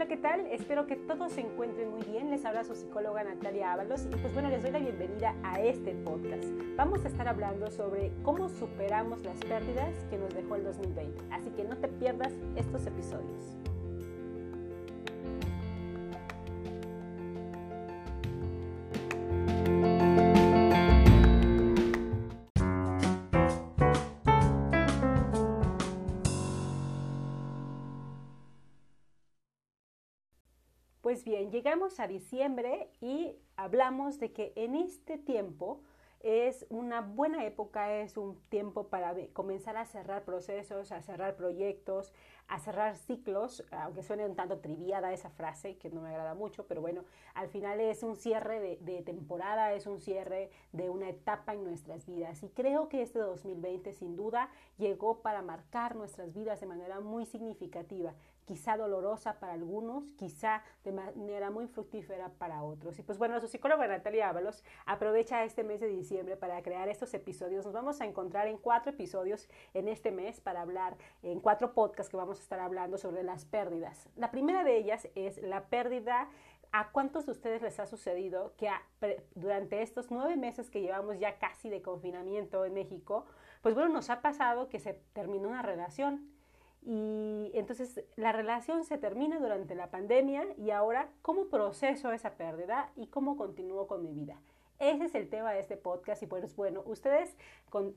Hola, 0.00 0.08
¿qué 0.08 0.16
tal? 0.16 0.46
Espero 0.50 0.86
que 0.86 0.96
todos 0.96 1.30
se 1.30 1.42
encuentren 1.42 1.90
muy 1.90 2.00
bien. 2.04 2.30
Les 2.30 2.46
habla 2.46 2.64
su 2.64 2.74
psicóloga 2.74 3.22
Natalia 3.22 3.74
Ábalos 3.74 4.06
y 4.10 4.16
pues 4.16 4.32
bueno, 4.32 4.48
les 4.48 4.62
doy 4.62 4.70
la 4.70 4.78
bienvenida 4.78 5.34
a 5.42 5.60
este 5.60 5.92
podcast. 5.92 6.46
Vamos 6.74 7.04
a 7.04 7.08
estar 7.08 7.28
hablando 7.28 7.70
sobre 7.70 8.10
cómo 8.22 8.48
superamos 8.48 9.22
las 9.26 9.36
pérdidas 9.40 9.94
que 10.08 10.16
nos 10.16 10.32
dejó 10.32 10.56
el 10.56 10.64
2020. 10.64 11.22
Así 11.30 11.50
que 11.50 11.64
no 11.64 11.76
te 11.76 11.88
pierdas 11.88 12.32
estos 12.56 12.86
episodios. 12.86 13.58
Pues 31.10 31.24
bien, 31.24 31.50
llegamos 31.50 31.98
a 31.98 32.06
diciembre 32.06 32.88
y 33.00 33.34
hablamos 33.56 34.20
de 34.20 34.30
que 34.30 34.52
en 34.54 34.76
este 34.76 35.18
tiempo 35.18 35.82
es 36.20 36.66
una 36.68 37.00
buena 37.00 37.44
época, 37.44 37.96
es 37.96 38.16
un 38.16 38.40
tiempo 38.48 38.86
para 38.90 39.12
comenzar 39.32 39.76
a 39.76 39.86
cerrar 39.86 40.24
procesos, 40.24 40.92
a 40.92 41.02
cerrar 41.02 41.34
proyectos, 41.34 42.12
a 42.50 42.58
cerrar 42.58 42.96
ciclos, 42.96 43.64
aunque 43.70 44.02
suene 44.02 44.26
un 44.26 44.34
tanto 44.34 44.58
triviada 44.58 45.12
esa 45.12 45.30
frase, 45.30 45.76
que 45.76 45.88
no 45.88 46.02
me 46.02 46.08
agrada 46.08 46.34
mucho, 46.34 46.66
pero 46.66 46.80
bueno, 46.80 47.04
al 47.34 47.48
final 47.48 47.80
es 47.80 48.02
un 48.02 48.16
cierre 48.16 48.58
de, 48.58 48.76
de 48.80 49.02
temporada, 49.02 49.72
es 49.72 49.86
un 49.86 50.00
cierre 50.00 50.50
de 50.72 50.90
una 50.90 51.08
etapa 51.08 51.54
en 51.54 51.62
nuestras 51.62 52.06
vidas. 52.06 52.42
Y 52.42 52.48
creo 52.48 52.88
que 52.88 53.02
este 53.02 53.20
2020 53.20 53.92
sin 53.92 54.16
duda 54.16 54.50
llegó 54.78 55.22
para 55.22 55.42
marcar 55.42 55.94
nuestras 55.94 56.34
vidas 56.34 56.60
de 56.60 56.66
manera 56.66 56.98
muy 57.00 57.24
significativa 57.24 58.14
quizá 58.50 58.76
dolorosa 58.76 59.38
para 59.38 59.52
algunos, 59.52 60.10
quizá 60.16 60.64
de 60.82 60.90
manera 60.90 61.52
muy 61.52 61.68
fructífera 61.68 62.30
para 62.30 62.64
otros. 62.64 62.98
Y 62.98 63.02
pues 63.04 63.16
bueno, 63.16 63.38
su 63.40 63.46
psicóloga 63.46 63.86
Natalia 63.86 64.28
Ábalos 64.28 64.64
aprovecha 64.86 65.44
este 65.44 65.62
mes 65.62 65.78
de 65.78 65.86
diciembre 65.86 66.36
para 66.36 66.60
crear 66.60 66.88
estos 66.88 67.14
episodios. 67.14 67.64
Nos 67.64 67.74
vamos 67.74 68.00
a 68.00 68.06
encontrar 68.06 68.48
en 68.48 68.58
cuatro 68.58 68.90
episodios 68.90 69.48
en 69.72 69.86
este 69.86 70.10
mes 70.10 70.40
para 70.40 70.62
hablar, 70.62 70.96
en 71.22 71.38
cuatro 71.38 71.74
podcasts 71.74 72.10
que 72.10 72.16
vamos 72.16 72.39
a 72.40 72.42
estar 72.42 72.60
hablando 72.60 72.98
sobre 72.98 73.22
las 73.22 73.44
pérdidas. 73.44 74.08
La 74.16 74.30
primera 74.30 74.64
de 74.64 74.76
ellas 74.76 75.08
es 75.14 75.38
la 75.42 75.66
pérdida 75.66 76.28
¿A 76.72 76.92
cuántos 76.92 77.26
de 77.26 77.32
ustedes 77.32 77.62
les 77.62 77.80
ha 77.80 77.86
sucedido 77.86 78.54
que 78.56 78.70
durante 79.34 79.82
estos 79.82 80.12
nueve 80.12 80.36
meses 80.36 80.70
que 80.70 80.80
llevamos 80.80 81.18
ya 81.18 81.36
casi 81.38 81.68
de 81.68 81.82
confinamiento 81.82 82.64
en 82.64 82.74
México, 82.74 83.26
pues 83.60 83.74
bueno, 83.74 83.92
nos 83.92 84.08
ha 84.08 84.22
pasado 84.22 84.68
que 84.68 84.78
se 84.78 84.94
terminó 85.12 85.48
una 85.48 85.62
relación? 85.62 86.30
Y 86.82 87.50
entonces 87.54 88.04
la 88.14 88.30
relación 88.30 88.84
se 88.84 88.98
termina 88.98 89.40
durante 89.40 89.74
la 89.74 89.90
pandemia 89.90 90.44
y 90.56 90.70
ahora 90.70 91.10
cómo 91.22 91.48
proceso 91.48 92.12
esa 92.12 92.36
pérdida 92.36 92.92
y 92.94 93.08
cómo 93.08 93.36
continúo 93.36 93.88
con 93.88 94.02
mi 94.04 94.12
vida. 94.12 94.40
Ese 94.80 95.04
es 95.04 95.14
el 95.14 95.28
tema 95.28 95.52
de 95.52 95.60
este 95.60 95.76
podcast 95.76 96.22
y 96.22 96.26
pues 96.26 96.56
bueno, 96.56 96.82
ustedes 96.86 97.36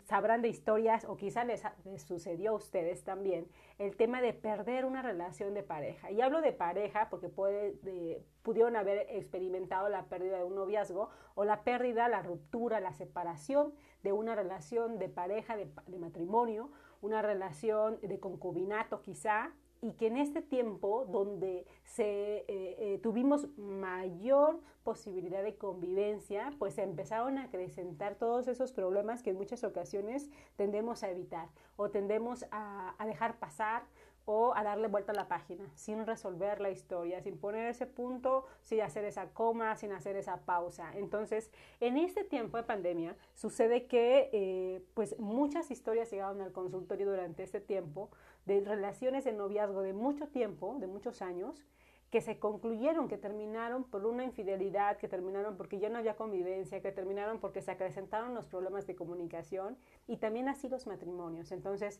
sabrán 0.03 0.41
de 0.41 0.49
historias 0.49 1.05
o 1.05 1.15
quizá 1.15 1.45
les, 1.45 1.63
sucedió 2.05 2.51
a 2.51 2.55
ustedes 2.55 3.05
también 3.05 3.47
el 3.79 3.95
tema 3.95 4.21
de 4.21 4.33
perder 4.33 4.83
una 4.83 5.01
relación 5.01 5.53
de 5.53 5.63
pareja. 5.63 6.11
Y 6.11 6.19
hablo 6.19 6.41
de 6.41 6.51
pareja 6.51 7.07
porque 7.09 7.29
puede, 7.29 8.21
pudieron 8.41 8.75
haber 8.75 9.07
experimentado 9.09 9.87
la 9.87 10.07
pérdida 10.07 10.37
de 10.37 10.43
un 10.43 10.55
noviazgo 10.55 11.09
o 11.35 11.45
la 11.45 11.63
pérdida, 11.63 12.09
la 12.09 12.21
ruptura, 12.21 12.81
la 12.81 12.91
separación 12.91 13.73
de 14.03 14.11
una 14.11 14.35
relación 14.35 14.99
de 14.99 15.07
pareja, 15.07 15.55
de 15.55 15.97
matrimonio 15.97 16.69
una 17.03 17.21
relación 17.21 17.99
de 18.01 18.19
concubinato 18.19 19.01
quizá, 19.01 19.51
y 19.83 19.91
que 19.93 20.07
en 20.07 20.15
este 20.15 20.41
tiempo 20.41 21.05
donde 21.09 21.67
se, 21.83 22.03
eh, 22.03 22.45
eh, 22.47 22.99
tuvimos 23.03 23.49
mayor 23.57 24.61
posibilidad 24.83 25.43
de 25.43 25.57
convivencia, 25.57 26.53
pues 26.57 26.75
se 26.75 26.83
empezaron 26.83 27.37
a 27.37 27.43
acrecentar 27.43 28.15
todos 28.15 28.47
esos 28.47 28.71
problemas 28.71 29.23
que 29.23 29.31
en 29.31 29.35
muchas 29.35 29.65
ocasiones 29.65 30.29
tendemos 30.55 31.03
a 31.03 31.11
evitar 31.11 31.49
o 31.75 31.89
tendemos 31.89 32.45
a, 32.51 32.95
a 32.97 33.05
dejar 33.05 33.39
pasar 33.39 33.83
o 34.25 34.55
a 34.55 34.63
darle 34.63 34.87
vuelta 34.87 35.11
a 35.11 35.15
la 35.15 35.27
página 35.27 35.69
sin 35.75 36.05
resolver 36.05 36.61
la 36.61 36.69
historia, 36.69 37.21
sin 37.21 37.37
poner 37.37 37.67
ese 37.67 37.85
punto, 37.85 38.45
sin 38.61 38.81
hacer 38.81 39.03
esa 39.03 39.29
coma, 39.33 39.75
sin 39.75 39.91
hacer 39.91 40.15
esa 40.15 40.37
pausa. 40.45 40.91
Entonces, 40.95 41.51
en 41.81 41.97
este 41.97 42.23
tiempo 42.23 42.57
de 42.57 42.63
pandemia 42.63 43.17
sucede 43.33 43.85
que 43.85 44.29
eh, 44.31 44.85
pues 44.93 45.19
muchas 45.19 45.71
historias 45.71 46.09
llegaron 46.09 46.41
al 46.41 46.53
consultorio 46.53 47.09
durante 47.09 47.43
este 47.43 47.59
tiempo 47.59 48.09
de 48.45 48.61
relaciones 48.61 49.23
de 49.23 49.33
noviazgo 49.33 49.81
de 49.81 49.93
mucho 49.93 50.27
tiempo, 50.27 50.75
de 50.79 50.87
muchos 50.87 51.21
años, 51.21 51.65
que 52.13 52.21
se 52.21 52.37
concluyeron, 52.37 53.07
que 53.07 53.17
terminaron 53.17 53.83
por 53.83 54.05
una 54.05 54.23
infidelidad, 54.23 54.97
que 54.97 55.07
terminaron 55.07 55.57
porque 55.57 55.79
ya 55.79 55.89
no 55.89 55.97
había 55.97 56.15
convivencia, 56.15 56.79
que 56.79 56.91
terminaron 56.91 57.39
porque 57.39 57.63
se 57.63 57.71
acrecentaron 57.71 58.35
los 58.35 58.45
problemas 58.45 58.85
de 58.85 58.95
comunicación 58.95 59.77
y 60.05 60.17
también 60.17 60.47
así 60.47 60.69
los 60.69 60.85
matrimonios. 60.85 61.51
Entonces, 61.51 61.99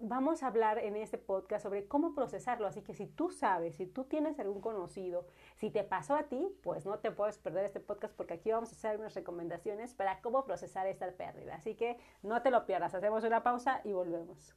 vamos 0.00 0.42
a 0.42 0.46
hablar 0.46 0.78
en 0.78 0.96
este 0.96 1.18
podcast 1.18 1.64
sobre 1.64 1.86
cómo 1.86 2.14
procesarlo. 2.14 2.66
Así 2.66 2.82
que 2.82 2.94
si 2.94 3.06
tú 3.06 3.30
sabes, 3.30 3.76
si 3.76 3.86
tú 3.86 4.04
tienes 4.04 4.38
algún 4.38 4.60
conocido, 4.60 5.26
si 5.56 5.70
te 5.70 5.84
pasó 5.84 6.14
a 6.14 6.24
ti, 6.24 6.48
pues 6.62 6.86
no 6.86 6.98
te 6.98 7.10
puedes 7.10 7.38
perder 7.38 7.64
este 7.64 7.80
podcast 7.80 8.14
porque 8.14 8.34
aquí 8.34 8.50
vamos 8.50 8.70
a 8.70 8.76
hacer 8.76 8.98
unas 8.98 9.14
recomendaciones 9.14 9.94
para 9.94 10.20
cómo 10.20 10.44
procesar 10.44 10.86
esta 10.86 11.10
pérdida. 11.12 11.56
Así 11.56 11.74
que 11.74 11.98
no 12.22 12.40
te 12.42 12.50
lo 12.50 12.66
pierdas. 12.66 12.94
Hacemos 12.94 13.24
una 13.24 13.42
pausa 13.42 13.80
y 13.84 13.92
volvemos. 13.92 14.54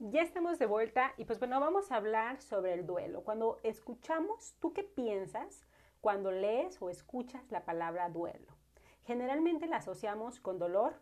Ya 0.00 0.22
estamos 0.22 0.58
de 0.58 0.66
vuelta 0.66 1.12
y 1.16 1.24
pues 1.24 1.38
bueno, 1.38 1.60
vamos 1.60 1.92
a 1.92 1.96
hablar 1.96 2.40
sobre 2.40 2.74
el 2.74 2.86
duelo. 2.86 3.22
Cuando 3.22 3.60
escuchamos, 3.62 4.54
¿tú 4.58 4.72
qué 4.72 4.82
piensas? 4.82 5.64
cuando 6.00 6.30
lees 6.30 6.80
o 6.80 6.90
escuchas 6.90 7.50
la 7.50 7.64
palabra 7.64 8.08
duelo. 8.08 8.56
Generalmente 9.04 9.66
la 9.66 9.76
asociamos 9.76 10.40
con 10.40 10.58
dolor, 10.58 10.94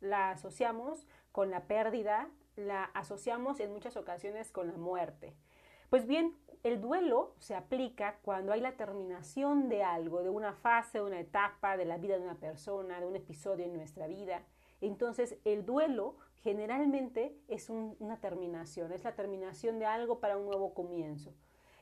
la 0.00 0.30
asociamos 0.30 1.06
con 1.32 1.50
la 1.50 1.66
pérdida, 1.66 2.28
la 2.56 2.84
asociamos 2.84 3.60
en 3.60 3.72
muchas 3.72 3.96
ocasiones 3.96 4.50
con 4.52 4.68
la 4.68 4.76
muerte. 4.76 5.34
Pues 5.90 6.06
bien, 6.06 6.36
el 6.62 6.80
duelo 6.80 7.34
se 7.38 7.54
aplica 7.54 8.18
cuando 8.22 8.52
hay 8.52 8.60
la 8.60 8.76
terminación 8.76 9.68
de 9.68 9.82
algo, 9.82 10.22
de 10.22 10.30
una 10.30 10.52
fase, 10.52 10.98
de 10.98 11.04
una 11.04 11.20
etapa 11.20 11.76
de 11.76 11.84
la 11.84 11.98
vida 11.98 12.16
de 12.16 12.24
una 12.24 12.38
persona, 12.38 13.00
de 13.00 13.06
un 13.06 13.16
episodio 13.16 13.64
en 13.64 13.74
nuestra 13.74 14.06
vida. 14.06 14.42
Entonces, 14.80 15.36
el 15.44 15.64
duelo 15.64 16.16
generalmente 16.44 17.34
es 17.48 17.70
una 17.70 18.20
terminación, 18.20 18.92
es 18.92 19.02
la 19.02 19.14
terminación 19.14 19.78
de 19.78 19.86
algo 19.86 20.20
para 20.20 20.36
un 20.36 20.44
nuevo 20.44 20.74
comienzo. 20.74 21.32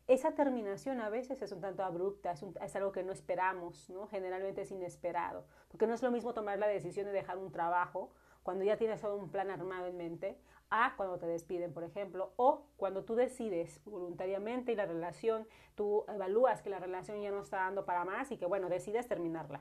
Esa 0.06 0.36
terminación 0.36 1.00
a 1.00 1.10
veces 1.10 1.42
es 1.42 1.50
un 1.50 1.60
tanto 1.60 1.82
abrupta, 1.82 2.32
es, 2.32 2.76
algo 2.76 2.92
que 2.92 3.02
no 3.02 3.12
esperamos, 3.12 3.90
¿no? 3.90 4.06
Generalmente 4.06 4.62
es 4.62 4.70
inesperado, 4.70 5.46
porque 5.68 5.88
no 5.88 5.94
es 5.94 6.02
lo 6.02 6.12
mismo 6.12 6.32
tomar 6.32 6.60
la 6.60 6.68
decisión 6.68 7.06
de 7.06 7.12
dejar 7.12 7.38
un 7.38 7.50
trabajo 7.50 8.12
cuando 8.44 8.64
ya 8.64 8.76
tienes 8.76 9.00
todo 9.00 9.16
un 9.16 9.30
plan 9.30 9.50
armado 9.50 9.86
en 9.86 9.96
mente, 9.96 10.38
a 10.70 10.94
cuando 10.96 11.18
te 11.18 11.26
despiden, 11.26 11.72
por 11.72 11.82
ejemplo, 11.82 12.32
o 12.36 12.66
cuando 12.76 13.04
tú 13.04 13.16
decides 13.16 13.80
voluntariamente 13.84 14.72
y 14.72 14.76
la 14.76 14.86
relación, 14.86 15.46
tú 15.74 16.04
evalúas 16.08 16.62
que 16.62 16.70
la 16.70 16.78
relación 16.78 17.20
ya 17.20 17.30
no 17.30 17.42
está 17.42 17.58
dando 17.58 17.84
para 17.84 18.04
más 18.04 18.30
y 18.30 18.38
que, 18.38 18.46
bueno, 18.46 18.68
decides 18.68 19.08
terminarla. 19.08 19.60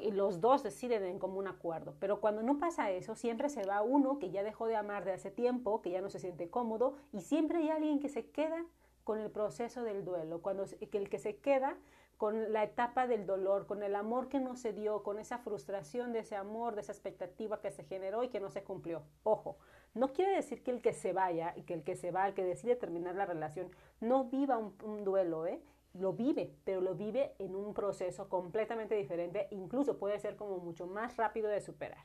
Y 0.00 0.10
los 0.10 0.40
dos 0.40 0.62
deciden 0.62 1.04
en 1.04 1.18
común 1.18 1.46
acuerdo. 1.46 1.94
Pero 2.00 2.20
cuando 2.20 2.42
no 2.42 2.58
pasa 2.58 2.90
eso, 2.90 3.14
siempre 3.14 3.48
se 3.48 3.64
va 3.64 3.82
uno 3.82 4.18
que 4.18 4.30
ya 4.30 4.42
dejó 4.42 4.66
de 4.66 4.76
amar 4.76 5.04
de 5.04 5.12
hace 5.12 5.30
tiempo, 5.30 5.82
que 5.82 5.90
ya 5.90 6.00
no 6.00 6.10
se 6.10 6.18
siente 6.18 6.48
cómodo, 6.48 6.96
y 7.12 7.20
siempre 7.20 7.58
hay 7.58 7.70
alguien 7.70 8.00
que 8.00 8.08
se 8.08 8.30
queda 8.30 8.64
con 9.04 9.18
el 9.18 9.30
proceso 9.30 9.82
del 9.82 10.04
duelo, 10.04 10.40
cuando 10.40 10.64
el 10.80 11.08
que 11.10 11.18
se 11.18 11.36
queda 11.36 11.76
con 12.16 12.52
la 12.52 12.62
etapa 12.62 13.06
del 13.06 13.26
dolor, 13.26 13.66
con 13.66 13.82
el 13.82 13.94
amor 13.94 14.28
que 14.28 14.40
no 14.40 14.56
se 14.56 14.72
dio, 14.72 15.02
con 15.02 15.18
esa 15.18 15.38
frustración 15.38 16.12
de 16.12 16.20
ese 16.20 16.36
amor, 16.36 16.74
de 16.74 16.80
esa 16.80 16.92
expectativa 16.92 17.60
que 17.60 17.70
se 17.70 17.84
generó 17.84 18.22
y 18.22 18.28
que 18.28 18.40
no 18.40 18.50
se 18.50 18.62
cumplió. 18.62 19.02
Ojo, 19.24 19.58
no 19.94 20.12
quiere 20.12 20.34
decir 20.34 20.62
que 20.62 20.70
el 20.70 20.80
que 20.80 20.92
se 20.92 21.12
vaya 21.12 21.52
y 21.56 21.62
que 21.62 21.74
el 21.74 21.82
que 21.82 21.96
se 21.96 22.12
va, 22.12 22.26
el 22.26 22.34
que 22.34 22.44
decide 22.44 22.76
terminar 22.76 23.14
la 23.14 23.26
relación, 23.26 23.70
no 24.00 24.24
viva 24.24 24.58
un, 24.58 25.04
duelo, 25.04 25.46
¿eh? 25.46 25.60
Lo 25.94 26.12
vive, 26.12 26.54
pero 26.64 26.80
lo 26.80 26.94
vive 26.94 27.34
en 27.38 27.54
un 27.54 27.72
proceso 27.72 28.28
completamente 28.28 28.94
diferente, 28.94 29.48
incluso 29.50 29.98
puede 29.98 30.18
ser 30.18 30.36
como 30.36 30.58
mucho 30.58 30.86
más 30.86 31.16
rápido 31.16 31.48
de 31.48 31.60
superar. 31.60 32.04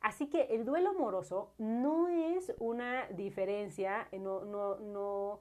Así 0.00 0.28
que 0.28 0.42
el 0.54 0.64
duelo 0.64 0.90
amoroso 0.90 1.52
no 1.58 2.08
es 2.08 2.54
una 2.58 3.06
diferencia, 3.08 4.08
no, 4.12 4.44
no, 4.44 4.76
no 4.76 5.40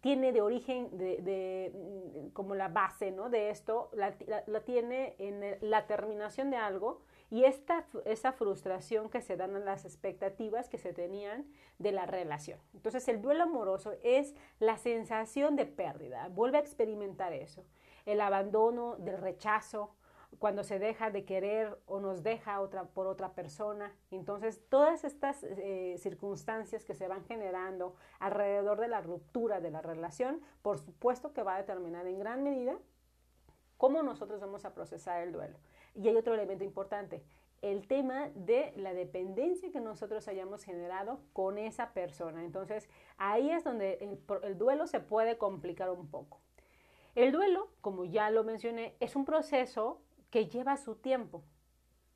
tiene 0.00 0.32
de 0.32 0.40
origen, 0.40 0.96
de, 0.96 1.72
mm, 1.74 2.28
como 2.28 2.54
la 2.54 2.68
base 2.68 3.10
¿no? 3.10 3.28
de 3.28 3.50
esto, 3.50 3.90
la, 3.92 4.12
tiene 4.64 5.16
en 5.18 5.58
la 5.68 5.86
terminación 5.86 6.50
de 6.50 6.56
algo 6.56 7.02
y 7.30 7.44
esta, 7.44 7.86
esa 8.04 8.32
frustración 8.32 9.10
que 9.10 9.20
se 9.20 9.36
dan 9.36 9.56
a 9.56 9.60
las 9.60 9.84
expectativas 9.84 10.68
que 10.68 10.78
se 10.78 10.92
tenían 10.92 11.46
de 11.78 11.92
la 11.92 12.06
relación. 12.06 12.60
Entonces 12.74 13.08
el 13.08 13.20
duelo 13.20 13.44
amoroso 13.44 13.94
es 14.02 14.34
la 14.58 14.76
sensación 14.76 15.56
de 15.56 15.66
pérdida, 15.66 16.28
vuelve 16.28 16.58
a 16.58 16.60
experimentar 16.60 17.32
eso, 17.32 17.64
el 18.04 18.20
abandono, 18.20 18.96
del 18.96 19.18
rechazo, 19.18 19.94
cuando 20.38 20.64
se 20.64 20.78
deja 20.78 21.10
de 21.10 21.24
querer 21.24 21.78
o 21.86 22.00
nos 22.00 22.22
deja 22.22 22.60
otra, 22.60 22.84
por 22.84 23.06
otra 23.06 23.32
persona. 23.32 23.94
Entonces, 24.10 24.60
todas 24.68 25.04
estas 25.04 25.42
eh, 25.44 25.96
circunstancias 25.98 26.84
que 26.84 26.94
se 26.94 27.08
van 27.08 27.24
generando 27.24 27.94
alrededor 28.18 28.80
de 28.80 28.88
la 28.88 29.00
ruptura 29.00 29.60
de 29.60 29.70
la 29.70 29.82
relación, 29.82 30.40
por 30.62 30.78
supuesto 30.78 31.32
que 31.32 31.42
va 31.42 31.54
a 31.54 31.58
determinar 31.58 32.06
en 32.06 32.18
gran 32.18 32.42
medida 32.42 32.76
cómo 33.76 34.02
nosotros 34.02 34.40
vamos 34.40 34.64
a 34.64 34.74
procesar 34.74 35.22
el 35.22 35.32
duelo. 35.32 35.58
Y 35.94 36.08
hay 36.08 36.16
otro 36.16 36.34
elemento 36.34 36.64
importante, 36.64 37.22
el 37.62 37.86
tema 37.86 38.28
de 38.34 38.72
la 38.76 38.92
dependencia 38.92 39.72
que 39.72 39.80
nosotros 39.80 40.28
hayamos 40.28 40.62
generado 40.62 41.20
con 41.32 41.58
esa 41.58 41.92
persona. 41.92 42.44
Entonces, 42.44 42.88
ahí 43.16 43.50
es 43.50 43.64
donde 43.64 43.94
el, 44.00 44.20
el 44.42 44.58
duelo 44.58 44.86
se 44.86 45.00
puede 45.00 45.38
complicar 45.38 45.90
un 45.90 46.08
poco. 46.08 46.40
El 47.14 47.32
duelo, 47.32 47.70
como 47.80 48.04
ya 48.04 48.30
lo 48.30 48.44
mencioné, 48.44 48.94
es 49.00 49.16
un 49.16 49.24
proceso 49.24 50.02
que 50.30 50.48
lleva 50.48 50.76
su 50.76 50.96
tiempo. 50.96 51.42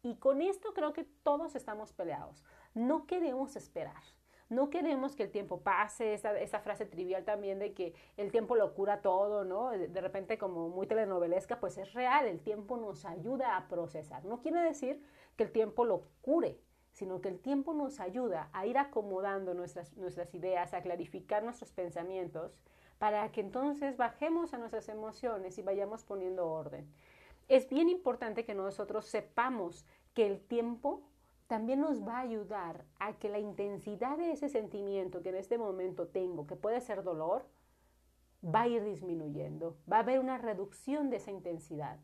Y 0.02 0.16
con 0.16 0.42
esto 0.42 0.74
creo 0.74 0.92
que 0.92 1.04
todos 1.04 1.54
estamos 1.54 1.92
peleados. 1.92 2.44
No 2.74 3.06
queremos 3.06 3.56
esperar. 3.56 4.02
No 4.50 4.68
queremos 4.68 5.16
que 5.16 5.22
el 5.22 5.30
tiempo 5.30 5.60
pase, 5.60 6.12
esa, 6.12 6.38
esa, 6.38 6.60
frase 6.60 6.84
trivial 6.84 7.24
también 7.24 7.58
de 7.58 7.72
que 7.72 7.94
el 8.16 8.30
tiempo 8.30 8.56
lo 8.56 8.74
cura 8.74 9.00
todo, 9.00 9.44
¿no? 9.44 9.70
De 9.70 10.00
repente 10.00 10.36
como 10.36 10.68
muy 10.68 10.86
telenovelesca, 10.86 11.60
pues 11.60 11.78
es 11.78 11.94
real, 11.94 12.26
el 12.26 12.40
tiempo 12.40 12.76
nos 12.76 13.04
ayuda 13.04 13.56
a 13.56 13.68
procesar. 13.68 14.24
No 14.24 14.42
quiere 14.42 14.60
decir 14.60 15.02
que 15.36 15.44
el 15.44 15.52
tiempo 15.52 15.84
lo 15.84 16.02
cure, 16.20 16.58
sino 16.92 17.20
que 17.20 17.28
el 17.28 17.38
tiempo 17.38 17.72
nos 17.72 18.00
ayuda 18.00 18.50
a 18.52 18.66
ir 18.66 18.76
acomodando 18.76 19.54
nuestras, 19.54 19.96
nuestras 19.96 20.34
ideas, 20.34 20.74
a 20.74 20.82
clarificar 20.82 21.42
nuestros 21.42 21.72
pensamientos, 21.72 22.60
para 22.98 23.32
que 23.32 23.40
entonces 23.40 23.96
bajemos 23.96 24.52
a 24.52 24.58
nuestras 24.58 24.90
emociones 24.90 25.56
y 25.56 25.62
vayamos 25.62 26.04
poniendo 26.04 26.50
orden 26.50 26.92
es 27.50 27.68
bien 27.68 27.88
importante 27.88 28.44
que 28.44 28.54
nosotros 28.54 29.06
sepamos 29.06 29.84
que 30.14 30.24
el 30.24 30.40
tiempo 30.40 31.02
también 31.50 31.80
nos 31.80 32.06
va 32.06 32.18
a 32.18 32.20
ayudar 32.20 32.84
a 33.00 33.14
que 33.14 33.28
la 33.28 33.40
intensidad 33.40 34.16
de 34.16 34.30
ese 34.30 34.48
sentimiento 34.48 35.20
que 35.20 35.30
en 35.30 35.34
este 35.34 35.58
momento 35.58 36.06
tengo, 36.06 36.46
que 36.46 36.54
puede 36.54 36.80
ser 36.80 37.02
dolor, 37.02 37.44
va 38.42 38.60
a 38.60 38.68
ir 38.68 38.84
disminuyendo, 38.84 39.76
va 39.90 39.96
a 39.96 40.00
haber 40.00 40.20
una 40.20 40.38
reducción 40.38 41.10
de 41.10 41.16
esa 41.16 41.32
intensidad. 41.32 41.98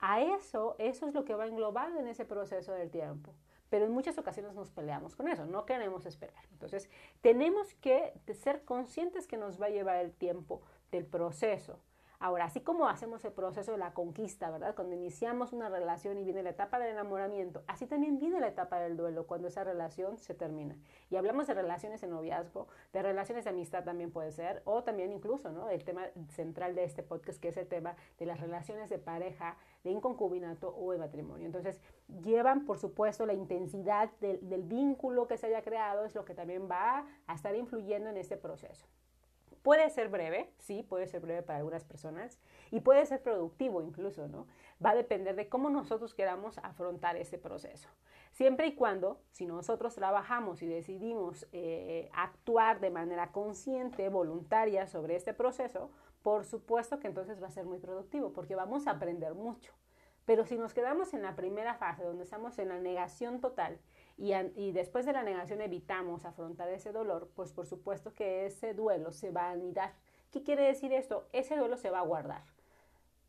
A 0.00 0.20
eso, 0.20 0.74
eso 0.80 1.06
es 1.06 1.14
lo 1.14 1.24
que 1.24 1.36
va 1.36 1.46
englobado 1.46 2.00
en 2.00 2.08
ese 2.08 2.24
proceso 2.24 2.72
del 2.72 2.90
tiempo. 2.90 3.36
Pero 3.70 3.84
en 3.84 3.92
muchas 3.92 4.18
ocasiones 4.18 4.56
nos 4.56 4.72
peleamos 4.72 5.14
con 5.14 5.28
eso, 5.28 5.46
no 5.46 5.64
queremos 5.64 6.04
esperar. 6.04 6.44
Entonces, 6.50 6.90
tenemos 7.20 7.74
que 7.74 8.14
ser 8.34 8.64
conscientes 8.64 9.28
que 9.28 9.36
nos 9.36 9.62
va 9.62 9.66
a 9.66 9.70
llevar 9.70 9.98
el 9.98 10.12
tiempo 10.12 10.60
del 10.90 11.06
proceso. 11.06 11.78
Ahora, 12.20 12.46
así 12.46 12.60
como 12.60 12.88
hacemos 12.88 13.24
el 13.24 13.30
proceso 13.32 13.70
de 13.70 13.78
la 13.78 13.94
conquista, 13.94 14.50
¿verdad? 14.50 14.74
Cuando 14.74 14.96
iniciamos 14.96 15.52
una 15.52 15.68
relación 15.68 16.18
y 16.18 16.24
viene 16.24 16.42
la 16.42 16.50
etapa 16.50 16.80
del 16.80 16.90
enamoramiento, 16.90 17.62
así 17.68 17.86
también 17.86 18.18
viene 18.18 18.40
la 18.40 18.48
etapa 18.48 18.80
del 18.80 18.96
duelo 18.96 19.28
cuando 19.28 19.46
esa 19.46 19.62
relación 19.62 20.18
se 20.18 20.34
termina. 20.34 20.76
Y 21.10 21.16
hablamos 21.16 21.46
de 21.46 21.54
relaciones 21.54 22.00
de 22.00 22.08
noviazgo, 22.08 22.66
de 22.92 23.02
relaciones 23.02 23.44
de 23.44 23.50
amistad 23.50 23.84
también 23.84 24.10
puede 24.10 24.32
ser, 24.32 24.62
o 24.64 24.82
también 24.82 25.12
incluso, 25.12 25.52
¿no? 25.52 25.70
El 25.70 25.84
tema 25.84 26.06
central 26.30 26.74
de 26.74 26.82
este 26.82 27.04
podcast, 27.04 27.40
que 27.40 27.48
es 27.48 27.56
el 27.56 27.68
tema 27.68 27.94
de 28.18 28.26
las 28.26 28.40
relaciones 28.40 28.90
de 28.90 28.98
pareja, 28.98 29.56
de 29.84 29.92
inconcubinato 29.92 30.74
o 30.76 30.90
de 30.90 30.98
matrimonio. 30.98 31.46
Entonces, 31.46 31.80
llevan, 32.24 32.64
por 32.64 32.78
supuesto, 32.78 33.26
la 33.26 33.34
intensidad 33.34 34.10
del, 34.20 34.40
del 34.48 34.64
vínculo 34.64 35.28
que 35.28 35.38
se 35.38 35.46
haya 35.46 35.62
creado, 35.62 36.04
es 36.04 36.16
lo 36.16 36.24
que 36.24 36.34
también 36.34 36.68
va 36.68 37.06
a 37.28 37.34
estar 37.34 37.54
influyendo 37.54 38.10
en 38.10 38.16
este 38.16 38.36
proceso. 38.36 38.88
Puede 39.68 39.90
ser 39.90 40.08
breve, 40.08 40.50
sí, 40.56 40.82
puede 40.82 41.06
ser 41.08 41.20
breve 41.20 41.42
para 41.42 41.58
algunas 41.58 41.84
personas 41.84 42.38
y 42.70 42.80
puede 42.80 43.04
ser 43.04 43.22
productivo 43.22 43.82
incluso, 43.82 44.26
¿no? 44.26 44.46
Va 44.82 44.92
a 44.92 44.94
depender 44.94 45.36
de 45.36 45.50
cómo 45.50 45.68
nosotros 45.68 46.14
queramos 46.14 46.56
afrontar 46.62 47.18
ese 47.18 47.36
proceso. 47.36 47.86
Siempre 48.32 48.68
y 48.68 48.74
cuando, 48.74 49.20
si 49.30 49.44
nosotros 49.44 49.94
trabajamos 49.94 50.62
y 50.62 50.66
decidimos 50.66 51.46
eh, 51.52 52.08
actuar 52.14 52.80
de 52.80 52.88
manera 52.88 53.30
consciente, 53.30 54.08
voluntaria 54.08 54.86
sobre 54.86 55.16
este 55.16 55.34
proceso, 55.34 55.90
por 56.22 56.46
supuesto 56.46 56.98
que 56.98 57.08
entonces 57.08 57.42
va 57.42 57.48
a 57.48 57.50
ser 57.50 57.66
muy 57.66 57.78
productivo 57.78 58.32
porque 58.32 58.54
vamos 58.54 58.86
a 58.86 58.92
aprender 58.92 59.34
mucho. 59.34 59.74
Pero 60.24 60.46
si 60.46 60.56
nos 60.56 60.72
quedamos 60.72 61.12
en 61.12 61.20
la 61.20 61.36
primera 61.36 61.74
fase, 61.74 62.04
donde 62.04 62.24
estamos 62.24 62.58
en 62.58 62.70
la 62.70 62.78
negación 62.78 63.42
total, 63.42 63.78
y, 64.18 64.72
después 64.72 65.06
de 65.06 65.12
la 65.12 65.22
negación 65.22 65.60
evitamos 65.60 66.24
afrontar 66.24 66.68
ese 66.70 66.90
dolor, 66.90 67.30
pues 67.36 67.52
por 67.52 67.66
supuesto 67.66 68.12
que 68.14 68.46
ese 68.46 68.74
duelo 68.74 69.12
se 69.12 69.30
va 69.30 69.44
a 69.44 69.52
anidar. 69.52 69.92
¿Qué 70.32 70.42
quiere 70.42 70.64
decir 70.64 70.92
esto? 70.92 71.28
Ese 71.32 71.56
duelo 71.56 71.76
se 71.76 71.90
va 71.90 72.00
a 72.00 72.06
guardar. 72.06 72.42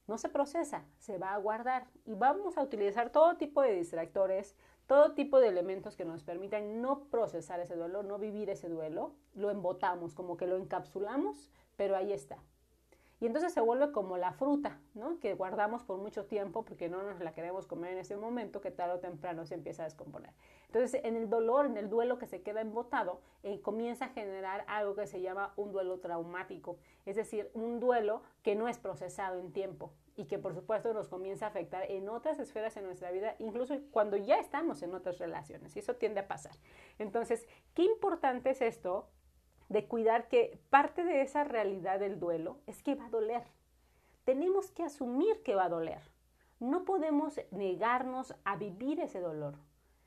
No 0.08 0.18
se 0.18 0.30
procesa, 0.30 0.84
se 0.98 1.20
va 1.20 1.36
a 1.36 1.38
guardar 1.38 1.86
y 2.06 2.16
vamos 2.16 2.58
a 2.58 2.64
utilizar 2.64 3.12
todo 3.12 3.38
tipo 3.38 3.62
de 3.62 3.76
distractores, 3.76 4.56
todo 4.88 5.14
tipo 5.14 5.40
de 5.40 5.50
elementos 5.50 5.96
que 5.96 6.06
nos 6.06 6.24
permitan 6.24 6.82
no 6.82 7.04
procesar 7.12 7.60
ese 7.60 7.76
duelo, 7.76 8.02
no 8.02 8.18
vivir 8.18 8.50
ese 8.50 8.68
duelo. 8.68 9.14
Lo 9.36 9.52
embotamos, 9.52 10.16
como 10.16 10.38
que 10.38 10.48
lo 10.48 10.58
encapsulamos, 10.58 11.52
pero 11.78 11.96
ahí 11.96 12.12
está. 12.12 12.40
Y 13.22 13.26
entonces 13.26 13.54
se 13.54 13.60
vuelve 13.60 13.92
como 13.92 14.18
la 14.18 14.32
fruta, 14.32 14.80
¿no? 14.94 15.20
Que 15.20 15.34
guardamos 15.34 15.84
por 15.84 15.98
mucho 15.98 16.26
tiempo 16.26 16.64
porque 16.64 16.88
no 16.88 17.04
nos 17.04 17.20
la 17.20 17.34
queremos 17.34 17.68
comer 17.68 17.92
en 17.94 18.00
ese 18.00 18.16
momento, 18.16 18.62
que 18.62 18.72
tarde 18.72 18.94
o 18.94 19.00
temprano 19.00 19.46
se 19.46 19.56
empieza 19.56 19.84
a 19.84 19.86
descomponer. 19.86 20.34
Entonces, 20.68 21.02
en 21.04 21.18
el 21.18 21.30
dolor, 21.30 21.66
en 21.66 21.76
el 21.76 21.90
duelo 21.90 22.18
que 22.18 22.28
se 22.28 22.42
queda 22.42 22.62
embotado, 22.62 23.20
eh, 23.44 23.60
comienza 23.62 24.06
a 24.06 24.10
generar 24.10 24.64
algo 24.68 24.96
que 24.96 25.08
se 25.08 25.20
llama 25.20 25.54
un 25.58 25.72
duelo 25.74 26.00
traumático, 26.00 26.78
es 27.06 27.18
decir, 27.18 27.52
un 27.54 27.80
duelo 27.80 28.22
que 28.42 28.56
no 28.56 28.68
es 28.68 28.78
procesado 28.78 29.40
en 29.40 29.52
tiempo 29.52 29.92
y 30.16 30.26
que 30.26 30.38
por 30.38 30.54
supuesto 30.54 30.94
nos 30.94 31.08
comienza 31.08 31.46
a 31.46 31.50
afectar 31.50 31.90
en 31.90 32.10
otras 32.10 32.40
esferas 32.40 32.76
en 32.78 32.84
nuestra 32.84 33.12
vida, 33.12 33.36
incluso 33.40 33.76
cuando 33.92 34.18
ya 34.18 34.38
estamos 34.38 34.82
en 34.82 34.94
otras 34.94 35.18
relaciones, 35.18 35.76
y 35.76 35.80
eso 35.80 35.96
tiende 35.96 36.20
a 36.20 36.28
pasar. 36.28 36.54
Entonces, 37.00 37.48
qué 37.74 37.84
importante 37.84 38.50
es 38.50 38.62
esto 38.62 39.08
de 39.70 39.88
cuidar 39.88 40.28
que 40.28 40.60
parte 40.70 41.04
de 41.04 41.22
esa 41.22 41.44
realidad 41.44 42.00
del 42.00 42.20
duelo 42.20 42.58
es 42.68 42.84
que 42.84 42.96
va 42.96 43.06
a 43.06 43.10
doler. 43.10 43.44
Tenemos 44.26 44.72
que 44.72 44.84
asumir 44.84 45.42
que 45.44 45.56
va 45.56 45.66
a 45.66 45.70
doler. 45.70 46.02
No 46.60 46.84
podemos 46.84 47.40
negarnos 47.52 48.36
a 48.44 48.58
vivir 48.58 49.00
ese 49.00 49.20
dolor. 49.20 49.56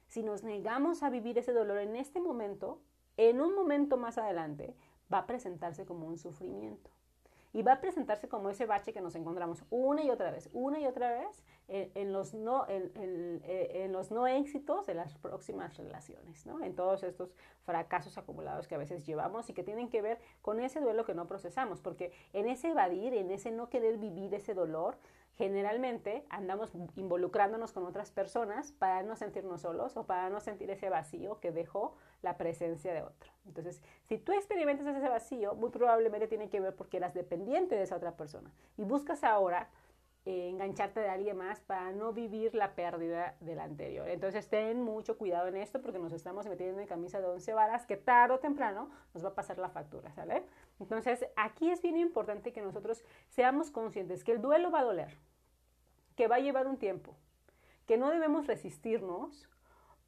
Si 0.09 0.23
nos 0.23 0.43
negamos 0.43 1.03
a 1.03 1.11
vivir 1.11 1.39
ese 1.39 1.53
dolor 1.53 1.79
en 1.79 1.97
este 1.97 2.21
momento, 2.21 2.83
en 3.17 3.41
un 3.41 3.55
momento 3.55 3.97
más 3.97 4.19
adelante 4.19 4.77
va 5.13 5.19
a 5.19 5.27
presentarse 5.27 5.87
como 5.87 6.07
un 6.07 6.19
sufrimiento 6.19 6.91
y 7.53 7.63
va 7.63 7.75
a 7.75 7.81
presentarse 7.81 8.29
como 8.29 8.51
ese 8.51 8.67
bache 8.67 8.93
que 8.93 9.01
nos 9.01 9.15
encontramos 9.15 9.65
una 9.71 10.03
y 10.03 10.11
otra 10.11 10.31
vez, 10.31 10.49
una 10.53 10.81
y 10.81 10.87
otra 10.87 11.13
vez 11.13 11.45
en, 11.73 12.13
los, 12.13 12.35
no, 12.35 12.67
en, 12.69 13.93
los 13.93 14.11
no 14.11 14.27
éxitos 14.27 14.87
de 14.87 14.95
las 14.95 15.15
próximas 15.15 15.77
relaciones, 15.79 16.45
¿no? 16.45 16.63
en 16.63 16.75
todos 16.75 17.03
estos 17.03 17.35
fracasos 17.65 18.19
acumulados 18.19 18.69
que 18.69 18.75
a 18.75 18.79
veces 18.79 19.07
llevamos 19.07 19.49
y 19.49 19.55
que 19.55 19.63
tienen 19.63 19.89
que 19.89 20.03
ver 20.03 20.21
con 20.43 20.61
ese 20.61 20.81
duelo 20.81 21.07
que 21.07 21.15
no 21.15 21.27
procesamos, 21.27 21.81
porque 21.81 22.13
en 22.35 22.47
ese 22.49 22.71
evadir, 22.71 23.15
en 23.15 23.31
ese 23.31 23.51
no 23.51 23.71
querer 23.71 23.97
vivir 23.97 24.35
ese 24.35 24.53
dolor, 24.53 24.99
generalmente 25.37 26.27
andamos 26.29 26.71
involucrándonos 26.95 27.73
con 27.73 27.87
otras 27.87 28.11
personas 28.11 28.73
para 28.73 29.03
no 29.03 29.17
sentirnos 29.17 29.63
solos 29.63 29.97
o 29.97 30.05
para 30.05 30.29
no 30.29 30.41
sentir 30.41 30.71
ese 30.71 30.91
vacío 30.91 31.41
que 31.41 31.53
dejó 31.53 31.97
la 32.21 32.37
presencia 32.37 32.93
de 32.93 33.03
otro. 33.03 33.33
Entonces, 33.47 33.83
si 34.09 34.19
tú 34.19 34.33
experimentas 34.33 34.87
ese 34.87 35.09
vacío, 35.09 35.55
muy 35.55 35.71
probablemente 35.71 36.29
tiene 36.29 36.51
que 36.51 36.61
ver 36.61 36.77
porque 36.77 36.99
eras 36.99 37.15
dependiente 37.15 37.77
de 37.77 37.83
esa 37.83 37.97
otra 37.97 38.15
persona 38.15 38.53
y 38.77 38.85
buscas 38.85 39.25
ahora 39.25 39.71
eh, 40.25 40.49
engancharte 40.49 41.01
de 41.01 41.09
alguien 41.09 41.37
más 41.37 41.61
para 41.61 41.91
no 41.91 42.13
vivir 42.13 42.55
la 42.55 42.77
pérdida 42.77 43.37
del 43.41 43.59
anterior. 43.59 44.09
Entonces, 44.09 44.49
ten 44.49 44.81
mucho 44.81 45.19
cuidado 45.19 45.49
en 45.49 45.57
esto 45.57 45.83
porque 45.83 45.99
nos 45.99 46.13
estamos 46.13 46.47
metiendo 46.47 46.81
en 46.81 46.87
camisa 46.87 47.21
de 47.21 47.27
once 47.27 47.53
varas 47.53 47.87
que 47.87 47.97
tarde 47.97 48.35
o 48.35 48.39
temprano 48.39 48.89
nos 49.15 49.25
va 49.25 49.31
a 49.31 49.35
pasar 49.35 49.59
la 49.59 49.69
factura, 49.69 50.13
¿sale? 50.13 50.45
Entonces, 50.79 51.27
aquí 51.35 51.71
es 51.71 51.83
bien 51.83 51.97
importante 51.97 52.53
que 52.53 52.63
nosotros 52.63 53.05
seamos 53.31 53.73
conscientes 53.73 54.23
que 54.23 54.31
el 54.31 54.41
duelo 54.41 54.71
va 54.71 54.81
a 54.81 54.85
doler, 54.85 55.19
que 56.15 56.29
va 56.29 56.37
a 56.37 56.41
llevar 56.41 56.69
un 56.69 56.79
tiempo, 56.79 57.17
que 57.87 57.97
no 57.97 58.11
debemos 58.11 58.47
resistirnos 58.47 59.49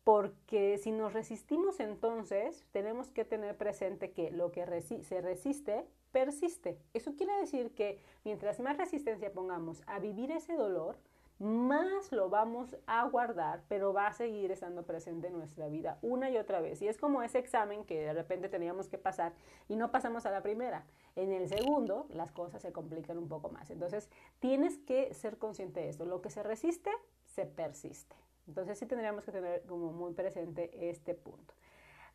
porque 0.05 0.79
si 0.79 0.93
nos 0.93 1.13
resistimos 1.13 1.81
entonces 1.81 2.67
tenemos 2.71 3.11
que 3.11 3.25
tener 3.25 3.57
presente 3.57 4.13
que 4.13 4.31
lo 4.31 4.53
que 4.53 4.65
se 4.83 5.21
resiste 5.23 5.87
persiste. 6.15 6.79
Eso 6.95 7.17
quiere 7.17 7.37
decir 7.41 7.75
que 7.75 7.99
mientras 8.25 8.61
más 8.61 8.79
resistencia 8.79 9.33
pongamos 9.33 9.83
a 9.89 9.99
vivir 9.99 10.31
ese 10.31 10.55
dolor, 10.55 10.97
más 11.41 12.13
lo 12.13 12.31
vamos 12.31 12.77
a 12.87 13.05
guardar, 13.09 13.65
pero 13.69 13.93
va 13.93 14.07
a 14.07 14.13
seguir 14.13 14.53
estando 14.53 14.87
presente 14.87 15.27
en 15.27 15.37
nuestra 15.37 15.67
vida 15.67 15.99
una 16.03 16.31
y 16.31 16.37
otra 16.37 16.61
vez. 16.61 16.81
Y 16.83 16.87
es 16.87 16.99
como 16.99 17.25
ese 17.25 17.41
examen 17.41 17.85
que 17.85 18.01
de 18.01 18.13
repente 18.13 18.49
teníamos 18.49 18.89
que 18.89 18.97
pasar 18.97 19.33
y 19.69 19.75
no 19.75 19.91
pasamos 19.91 20.25
a 20.25 20.31
la 20.31 20.41
primera. 20.41 20.87
En 21.17 21.33
el 21.33 21.49
segundo, 21.49 22.07
las 22.11 22.31
cosas 22.31 22.63
se 22.63 22.73
complican 22.73 23.19
un 23.19 23.29
poco 23.29 23.51
más. 23.51 23.71
Entonces, 23.71 24.09
tienes 24.39 24.79
que 24.79 25.13
ser 25.15 25.39
consciente 25.39 25.81
de 25.81 25.89
esto. 25.89 26.05
Lo 26.05 26.23
que 26.23 26.31
se 26.31 26.45
resiste, 26.45 26.91
se 27.25 27.45
persiste. 27.45 28.15
Entonces, 28.47 28.79
sí 28.79 28.87
tendríamos 28.87 29.25
que 29.25 29.33
tener 29.33 29.63
como 29.67 29.93
muy 29.93 30.13
presente 30.13 30.71
este 30.89 31.15
punto. 31.15 31.55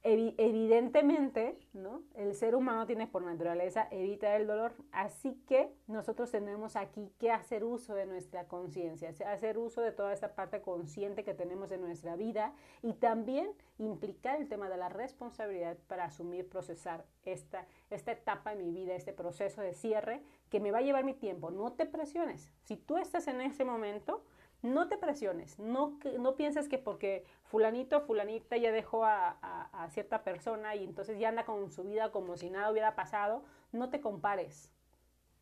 Evidentemente, 0.04 1.58
¿no? 1.74 2.02
El 2.16 2.34
ser 2.34 2.56
humano 2.56 2.86
tiene 2.86 3.08
por 3.08 3.22
naturaleza 3.24 3.88
evitar 3.92 4.40
el 4.40 4.48
dolor, 4.48 4.74
así 4.92 5.36
que 5.46 5.74
nosotros 5.88 6.32
tenemos 6.32 6.78
aquí 6.78 7.12
que 7.20 7.32
hacer 7.32 7.66
uso 7.66 7.94
de 7.96 8.06
nuestra 8.06 8.48
conciencia, 8.48 9.14
hacer 9.28 9.58
uso 9.58 9.82
de 9.82 9.92
toda 9.92 10.14
esta 10.14 10.36
parte 10.36 10.62
consciente 10.62 11.24
que 11.24 11.34
tenemos 11.34 11.72
en 11.72 11.82
nuestra 11.82 12.16
vida 12.16 12.54
y 12.82 12.94
también 12.94 13.52
implicar 13.78 14.40
el 14.40 14.48
tema 14.48 14.70
de 14.70 14.78
la 14.78 14.88
responsabilidad 14.88 15.78
para 15.88 16.06
asumir, 16.06 16.48
procesar 16.48 17.06
esta, 17.26 17.68
esta 17.90 18.14
etapa 18.14 18.54
en 18.54 18.60
mi 18.60 18.72
vida, 18.72 18.96
este 18.96 19.12
proceso 19.12 19.62
de 19.62 19.74
cierre 19.74 20.24
que 20.50 20.62
me 20.62 20.72
va 20.72 20.78
a 20.78 20.82
llevar 20.82 21.04
mi 21.04 21.14
tiempo. 21.14 21.52
No 21.52 21.74
te 21.74 21.86
presiones. 21.86 22.50
Si 22.64 22.78
tú 22.78 22.98
estás 22.98 23.28
en 23.28 23.42
ese 23.42 23.66
momento, 23.66 24.24
no 24.62 24.90
te 24.90 24.98
presiones, 24.98 25.58
no, 25.58 26.00
no 26.20 26.36
pienses 26.36 26.68
que 26.68 26.78
porque 26.78 27.24
fulanito 27.44 28.02
fulanita 28.02 28.58
ya 28.58 28.72
dejó 28.72 29.06
a, 29.06 29.38
a, 29.72 29.90
cierta 29.90 30.24
persona 30.24 30.76
y 30.76 30.84
entonces 30.84 31.18
ya 31.18 31.30
anda 31.30 31.46
con 31.46 31.72
su 31.72 31.84
vida 31.84 32.12
como 32.12 32.36
si 32.36 32.50
nada 32.50 32.72
hubiera 32.72 32.96
pasado, 32.96 33.44
no 33.72 33.90
te 33.90 34.02
compares. 34.02 34.72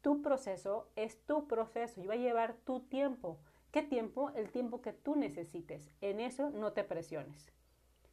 Tu 0.01 0.21
proceso 0.21 0.87
es 0.95 1.19
tu 1.25 1.47
proceso 1.47 1.99
y 1.99 2.07
va 2.07 2.13
a 2.13 2.17
llevar 2.17 2.53
tu 2.63 2.81
tiempo. 2.81 3.39
¿Qué 3.71 3.81
tiempo? 3.81 4.31
El 4.35 4.51
tiempo 4.51 4.81
que 4.81 4.93
tú 4.93 5.15
necesites. 5.15 5.91
En 6.01 6.19
eso 6.19 6.51
no 6.51 6.73
te 6.73 6.83
presiones. 6.83 7.51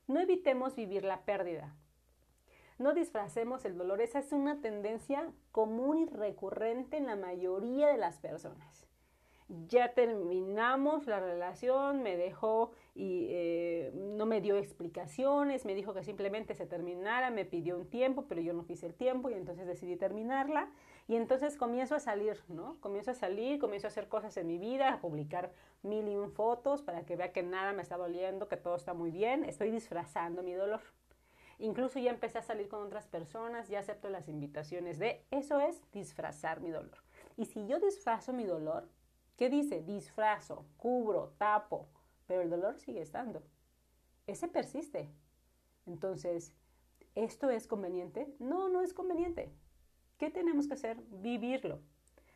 No 0.06 0.20
evitemos 0.20 0.74
vivir 0.74 1.04
la 1.04 1.24
pérdida. 1.24 1.74
No 2.78 2.94
disfracemos 2.94 3.64
el 3.64 3.76
dolor. 3.76 4.00
Esa 4.00 4.18
es 4.18 4.32
una 4.32 4.60
tendencia 4.60 5.30
común 5.52 5.98
y 5.98 6.06
recurrente 6.06 6.96
en 6.96 7.06
la 7.06 7.16
mayoría 7.16 7.88
de 7.88 7.98
las 7.98 8.18
personas 8.18 8.88
ya 9.48 9.92
terminamos 9.92 11.06
la 11.06 11.20
relación, 11.20 12.02
me 12.02 12.16
dejó 12.16 12.72
y 12.94 13.26
eh, 13.30 13.92
no 13.94 14.24
me 14.24 14.40
dio 14.40 14.56
explicaciones, 14.56 15.64
me 15.66 15.74
dijo 15.74 15.92
que 15.92 16.02
simplemente 16.02 16.54
se 16.54 16.66
terminara, 16.66 17.30
me 17.30 17.44
pidió 17.44 17.76
un 17.76 17.88
tiempo, 17.90 18.24
pero 18.26 18.40
yo 18.40 18.54
no 18.54 18.64
quise 18.64 18.86
el 18.86 18.94
tiempo 18.94 19.28
y 19.28 19.34
entonces 19.34 19.66
decidí 19.66 19.96
terminarla. 19.96 20.70
Y 21.06 21.16
entonces 21.16 21.58
comienzo 21.58 21.94
a 21.94 22.00
salir, 22.00 22.42
¿no? 22.48 22.80
Comienzo 22.80 23.10
a 23.10 23.14
salir, 23.14 23.58
comienzo 23.58 23.86
a 23.86 23.90
hacer 23.90 24.08
cosas 24.08 24.36
en 24.38 24.46
mi 24.46 24.56
vida, 24.56 24.94
a 24.94 25.00
publicar 25.00 25.52
mil 25.82 26.08
y 26.08 26.16
un 26.16 26.30
fotos 26.30 26.80
para 26.80 27.04
que 27.04 27.16
vea 27.16 27.32
que 27.32 27.42
nada 27.42 27.74
me 27.74 27.82
está 27.82 27.98
doliendo, 27.98 28.48
que 28.48 28.56
todo 28.56 28.76
está 28.76 28.94
muy 28.94 29.10
bien. 29.10 29.44
Estoy 29.44 29.70
disfrazando 29.70 30.42
mi 30.42 30.54
dolor. 30.54 30.80
Incluso 31.58 31.98
ya 31.98 32.10
empecé 32.10 32.38
a 32.38 32.42
salir 32.42 32.68
con 32.68 32.82
otras 32.82 33.06
personas, 33.06 33.68
ya 33.68 33.80
acepto 33.80 34.08
las 34.08 34.28
invitaciones 34.28 34.98
de 34.98 35.24
eso 35.30 35.60
es 35.60 35.80
disfrazar 35.92 36.60
mi 36.60 36.70
dolor. 36.70 36.98
Y 37.36 37.44
si 37.44 37.66
yo 37.66 37.78
disfrazo 37.78 38.32
mi 38.32 38.44
dolor, 38.44 38.88
¿Qué 39.36 39.50
dice? 39.50 39.82
Disfrazo, 39.82 40.64
cubro, 40.76 41.34
tapo, 41.38 41.88
pero 42.26 42.42
el 42.42 42.50
dolor 42.50 42.78
sigue 42.78 43.00
estando. 43.00 43.42
Ese 44.26 44.46
persiste. 44.46 45.10
Entonces, 45.86 46.54
¿esto 47.14 47.50
es 47.50 47.66
conveniente? 47.66 48.32
No, 48.38 48.68
no 48.68 48.80
es 48.80 48.94
conveniente. 48.94 49.52
¿Qué 50.18 50.30
tenemos 50.30 50.68
que 50.68 50.74
hacer? 50.74 51.02
Vivirlo. 51.10 51.80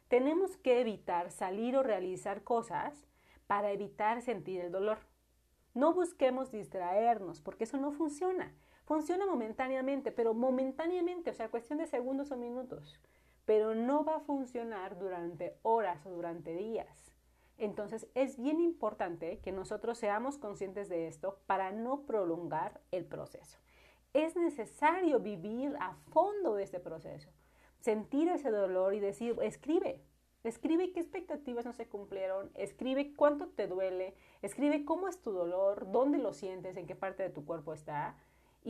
Tenemos 0.08 0.56
que 0.56 0.80
evitar 0.80 1.30
salir 1.30 1.76
o 1.76 1.82
realizar 1.82 2.42
cosas 2.42 3.06
para 3.46 3.70
evitar 3.70 4.20
sentir 4.20 4.60
el 4.60 4.72
dolor. 4.72 4.98
No 5.74 5.94
busquemos 5.94 6.50
distraernos, 6.50 7.40
porque 7.40 7.64
eso 7.64 7.76
no 7.76 7.92
funciona. 7.92 8.52
Funciona 8.84 9.26
momentáneamente, 9.26 10.10
pero 10.10 10.34
momentáneamente, 10.34 11.30
o 11.30 11.34
sea, 11.34 11.50
cuestión 11.50 11.78
de 11.78 11.86
segundos 11.86 12.32
o 12.32 12.36
minutos 12.36 12.98
pero 13.48 13.74
no 13.74 14.04
va 14.04 14.16
a 14.16 14.20
funcionar 14.20 14.98
durante 14.98 15.56
horas 15.62 16.04
o 16.04 16.10
durante 16.10 16.54
días. 16.54 17.14
Entonces 17.56 18.06
es 18.14 18.36
bien 18.36 18.60
importante 18.60 19.38
que 19.38 19.52
nosotros 19.52 19.96
seamos 19.96 20.36
conscientes 20.36 20.90
de 20.90 21.06
esto 21.06 21.40
para 21.46 21.72
no 21.72 22.02
prolongar 22.02 22.82
el 22.90 23.06
proceso. 23.06 23.58
Es 24.12 24.36
necesario 24.36 25.20
vivir 25.20 25.74
a 25.80 25.94
fondo 26.10 26.58
este 26.58 26.78
proceso, 26.78 27.30
sentir 27.80 28.28
ese 28.28 28.50
dolor 28.50 28.92
y 28.92 29.00
decir, 29.00 29.34
escribe, 29.40 30.04
escribe 30.44 30.92
qué 30.92 31.00
expectativas 31.00 31.64
no 31.64 31.72
se 31.72 31.88
cumplieron, 31.88 32.50
escribe 32.54 33.14
cuánto 33.14 33.48
te 33.48 33.66
duele, 33.66 34.14
escribe 34.42 34.84
cómo 34.84 35.08
es 35.08 35.22
tu 35.22 35.32
dolor, 35.32 35.90
dónde 35.90 36.18
lo 36.18 36.34
sientes, 36.34 36.76
en 36.76 36.86
qué 36.86 36.94
parte 36.94 37.22
de 37.22 37.30
tu 37.30 37.46
cuerpo 37.46 37.72
está, 37.72 38.14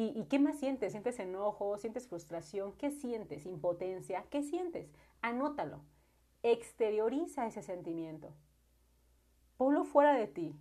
¿Y, 0.00 0.26
qué 0.26 0.38
más 0.38 0.60
sientes? 0.60 0.92
¿Sientes 0.92 1.18
enojo? 1.18 1.76
¿Sientes 1.76 2.06
frustración? 2.06 2.72
¿Qué 2.74 2.92
sientes? 2.92 3.46
¿Impotencia? 3.46 4.24
¿Qué 4.30 4.44
sientes? 4.44 4.92
Anótalo. 5.22 5.80
Exterioriza 6.44 7.48
ese 7.48 7.62
sentimiento. 7.62 8.32
Ponlo 9.56 9.82
fuera 9.82 10.14
de 10.14 10.28
ti. 10.28 10.54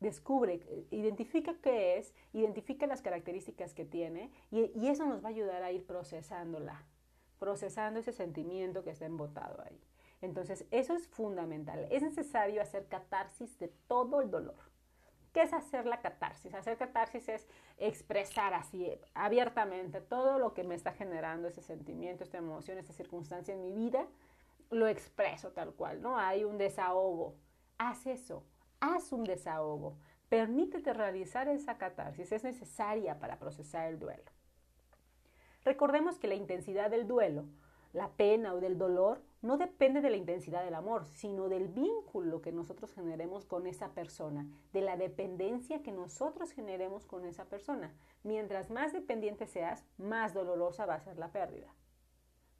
Descubre, 0.00 0.86
identifica 0.90 1.54
qué 1.62 1.96
es, 1.96 2.12
identifica 2.34 2.86
las 2.86 3.00
características 3.00 3.72
que 3.72 3.86
tiene 3.86 4.30
y, 4.50 4.70
y 4.78 4.88
eso 4.88 5.06
nos 5.06 5.24
va 5.24 5.28
a 5.28 5.32
ayudar 5.32 5.62
a 5.62 5.72
ir 5.72 5.86
procesándola, 5.86 6.84
procesando 7.38 8.00
ese 8.00 8.12
sentimiento 8.12 8.84
que 8.84 8.90
está 8.90 9.06
embotado 9.06 9.62
ahí. 9.62 9.80
Entonces, 10.20 10.66
eso 10.70 10.92
es 10.92 11.08
fundamental. 11.08 11.88
Es 11.90 12.02
necesario 12.02 12.60
hacer 12.60 12.86
catarsis 12.88 13.58
de 13.58 13.68
todo 13.88 14.20
el 14.20 14.30
dolor. 14.30 14.73
¿Qué 15.34 15.42
es 15.42 15.52
hacer 15.52 15.84
la 15.84 16.00
catarsis? 16.00 16.54
Hacer 16.54 16.78
catarsis 16.78 17.28
es 17.28 17.48
expresar 17.76 18.54
así 18.54 18.88
abiertamente 19.14 20.00
todo 20.00 20.38
lo 20.38 20.54
que 20.54 20.62
me 20.62 20.76
está 20.76 20.92
generando 20.92 21.48
ese 21.48 21.60
sentimiento, 21.60 22.22
esta 22.22 22.38
emoción, 22.38 22.78
esta 22.78 22.92
circunstancia 22.92 23.52
en 23.52 23.60
mi 23.60 23.72
vida, 23.72 24.06
lo 24.70 24.86
expreso 24.86 25.50
tal 25.50 25.74
cual, 25.74 26.00
¿no? 26.00 26.16
Hay 26.16 26.44
un 26.44 26.56
desahogo. 26.56 27.34
Haz 27.78 28.06
eso, 28.06 28.44
haz 28.78 29.10
un 29.10 29.24
desahogo. 29.24 29.98
Permítete 30.28 30.92
realizar 30.92 31.48
esa 31.48 31.78
catarsis, 31.78 32.30
es 32.30 32.44
necesaria 32.44 33.18
para 33.18 33.40
procesar 33.40 33.88
el 33.88 33.98
duelo. 33.98 34.30
Recordemos 35.64 36.16
que 36.16 36.28
la 36.28 36.36
intensidad 36.36 36.90
del 36.90 37.08
duelo, 37.08 37.46
la 37.94 38.08
pena 38.08 38.52
o 38.52 38.60
del 38.60 38.76
dolor 38.76 39.22
no 39.40 39.56
depende 39.56 40.00
de 40.00 40.10
la 40.10 40.16
intensidad 40.16 40.64
del 40.64 40.74
amor, 40.74 41.06
sino 41.06 41.48
del 41.48 41.68
vínculo 41.68 42.42
que 42.42 42.50
nosotros 42.50 42.92
generemos 42.92 43.46
con 43.46 43.66
esa 43.66 43.90
persona, 43.90 44.46
de 44.72 44.80
la 44.80 44.96
dependencia 44.96 45.82
que 45.82 45.92
nosotros 45.92 46.50
generemos 46.50 47.06
con 47.06 47.24
esa 47.24 47.44
persona. 47.44 47.94
Mientras 48.24 48.70
más 48.70 48.92
dependiente 48.92 49.46
seas, 49.46 49.84
más 49.96 50.34
dolorosa 50.34 50.86
va 50.86 50.94
a 50.94 51.00
ser 51.00 51.18
la 51.18 51.30
pérdida. 51.30 51.72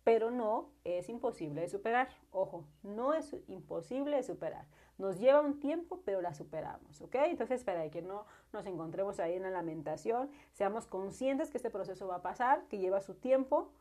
Pero 0.04 0.30
no 0.30 0.70
es 0.84 1.08
imposible 1.08 1.62
de 1.62 1.68
superar. 1.68 2.10
Ojo, 2.30 2.64
no 2.82 3.12
es 3.14 3.34
imposible 3.48 4.16
de 4.16 4.22
superar. 4.22 4.66
Nos 4.98 5.18
lleva 5.18 5.40
un 5.40 5.58
tiempo, 5.58 6.02
pero 6.04 6.20
la 6.20 6.34
superamos, 6.34 7.00
¿ok? 7.00 7.14
Entonces, 7.24 7.64
para 7.64 7.90
que 7.90 8.02
no 8.02 8.26
nos 8.52 8.66
encontremos 8.66 9.18
ahí 9.18 9.32
en 9.32 9.42
la 9.42 9.50
lamentación, 9.50 10.30
seamos 10.52 10.86
conscientes 10.86 11.50
que 11.50 11.56
este 11.56 11.70
proceso 11.70 12.06
va 12.06 12.16
a 12.16 12.22
pasar, 12.22 12.68
que 12.68 12.78
lleva 12.78 13.00
su 13.00 13.14
tiempo, 13.14 13.72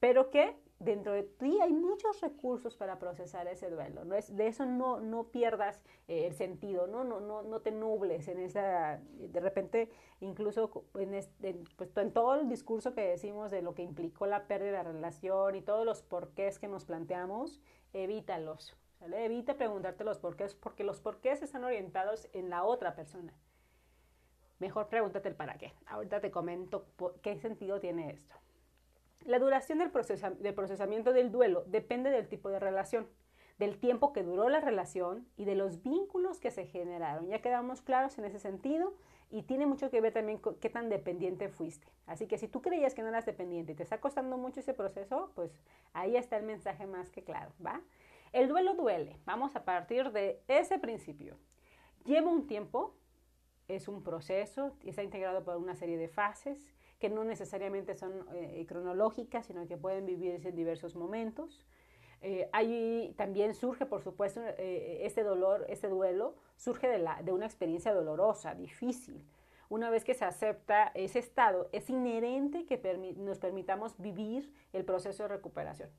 pero 0.00 0.30
que 0.30 0.56
dentro 0.78 1.12
de 1.12 1.22
ti 1.22 1.58
hay 1.60 1.72
muchos 1.72 2.20
recursos 2.20 2.76
para 2.76 2.98
procesar 2.98 3.46
ese 3.48 3.70
duelo. 3.70 4.04
¿no? 4.04 4.14
Es, 4.14 4.34
de 4.36 4.46
eso 4.46 4.66
no, 4.66 5.00
no 5.00 5.24
pierdas 5.24 5.82
eh, 6.08 6.26
el 6.26 6.34
sentido, 6.34 6.86
¿no? 6.86 7.04
No, 7.04 7.20
no, 7.20 7.42
no 7.42 7.60
te 7.60 7.70
nubles 7.70 8.28
en 8.28 8.40
esa, 8.40 9.00
de 9.12 9.40
repente, 9.40 9.90
incluso 10.20 10.86
en, 10.94 11.14
este, 11.14 11.62
pues, 11.76 11.96
en 11.96 12.12
todo 12.12 12.34
el 12.34 12.48
discurso 12.48 12.94
que 12.94 13.02
decimos 13.02 13.50
de 13.50 13.62
lo 13.62 13.74
que 13.74 13.82
implicó 13.82 14.26
la 14.26 14.46
pérdida 14.46 14.70
de 14.70 14.76
la 14.76 14.82
relación 14.82 15.54
y 15.54 15.62
todos 15.62 15.86
los 15.86 16.02
porqués 16.02 16.58
que 16.58 16.68
nos 16.68 16.84
planteamos, 16.84 17.60
evítalos. 17.92 18.76
¿sale? 18.98 19.24
Evita 19.24 19.56
preguntarte 19.56 20.04
los 20.04 20.18
porqués, 20.18 20.54
porque 20.54 20.84
los 20.84 21.00
porqués 21.00 21.42
están 21.42 21.64
orientados 21.64 22.28
en 22.32 22.50
la 22.50 22.64
otra 22.64 22.94
persona. 22.94 23.32
Mejor 24.58 24.88
pregúntate 24.88 25.28
el 25.28 25.34
para 25.34 25.58
qué. 25.58 25.74
Ahorita 25.86 26.20
te 26.20 26.30
comento 26.30 26.86
qué 27.22 27.36
sentido 27.36 27.78
tiene 27.78 28.10
esto. 28.10 28.34
La 29.26 29.40
duración 29.40 29.80
del, 29.80 29.90
procesamiento 29.90 31.12
del 31.12 31.32
duelo 31.32 31.64
depende 31.66 32.10
del 32.10 32.28
tipo 32.28 32.48
de 32.48 32.60
relación, 32.60 33.08
del 33.58 33.76
tiempo 33.76 34.12
que 34.12 34.22
duró 34.22 34.48
la 34.48 34.60
relación 34.60 35.26
y 35.36 35.44
de 35.44 35.56
los 35.56 35.82
vínculos 35.82 36.38
que 36.38 36.52
se 36.52 36.64
generaron. 36.64 37.26
Ya 37.26 37.42
quedamos 37.42 37.82
claros 37.82 38.16
en 38.18 38.24
ese 38.24 38.38
sentido 38.38 38.94
y 39.28 39.42
tiene 39.42 39.66
mucho 39.66 39.90
que 39.90 40.00
ver 40.00 40.12
también 40.12 40.38
con 40.38 40.54
qué 40.60 40.70
tan 40.70 40.88
dependiente 40.88 41.48
fuiste. 41.48 41.88
Así 42.06 42.28
que 42.28 42.38
si 42.38 42.46
tú 42.46 42.62
creías 42.62 42.94
que 42.94 43.02
no 43.02 43.08
eras 43.08 43.26
dependiente 43.26 43.72
y 43.72 43.74
te 43.74 43.82
está 43.82 44.00
costando 44.00 44.38
mucho 44.38 44.60
ese 44.60 44.74
proceso, 44.74 45.32
pues 45.34 45.60
ahí 45.92 46.16
está 46.16 46.36
el 46.36 46.44
mensaje 46.44 46.86
más 46.86 47.10
que 47.10 47.24
claro, 47.24 47.50
¿va? 47.64 47.80
El 48.32 48.46
duelo 48.46 48.74
duele. 48.74 49.18
Vamos 49.24 49.56
a 49.56 49.64
partir 49.64 50.12
de 50.12 50.40
ese 50.46 50.78
principio. 50.78 51.36
Lleva 52.04 52.30
un 52.30 52.46
tiempo, 52.46 52.94
es 53.66 53.88
un 53.88 54.04
proceso, 54.04 54.76
está 54.84 55.02
integrado 55.02 55.42
por 55.42 55.56
una 55.56 55.74
serie 55.74 55.98
de 55.98 56.06
fases 56.06 56.75
que 56.98 57.10
no 57.10 57.24
necesariamente 57.24 57.94
son 57.94 58.26
eh, 58.34 58.64
cronológicas, 58.66 59.46
sino 59.46 59.66
que 59.66 59.76
pueden 59.76 60.06
vivirse 60.06 60.48
en 60.48 60.56
diversos 60.56 60.96
momentos. 60.96 61.66
Eh, 62.22 62.48
ahí 62.52 63.14
también 63.16 63.54
surge, 63.54 63.86
por 63.86 64.02
supuesto, 64.02 64.40
eh, 64.42 65.00
este 65.02 65.22
dolor, 65.22 65.66
este 65.68 65.88
duelo, 65.88 66.36
surge 66.56 66.88
de, 66.88 66.98
la, 66.98 67.22
de 67.22 67.32
una 67.32 67.46
experiencia 67.46 67.92
dolorosa, 67.92 68.54
difícil. 68.54 69.24
Una 69.68 69.90
vez 69.90 70.04
que 70.04 70.14
se 70.14 70.24
acepta 70.24 70.92
ese 70.94 71.18
estado, 71.18 71.68
es 71.72 71.90
inherente 71.90 72.66
que 72.66 72.78
nos 73.16 73.38
permitamos 73.38 73.98
vivir 73.98 74.52
el 74.72 74.84
proceso 74.84 75.24
de 75.24 75.28
recuperación. 75.28 75.90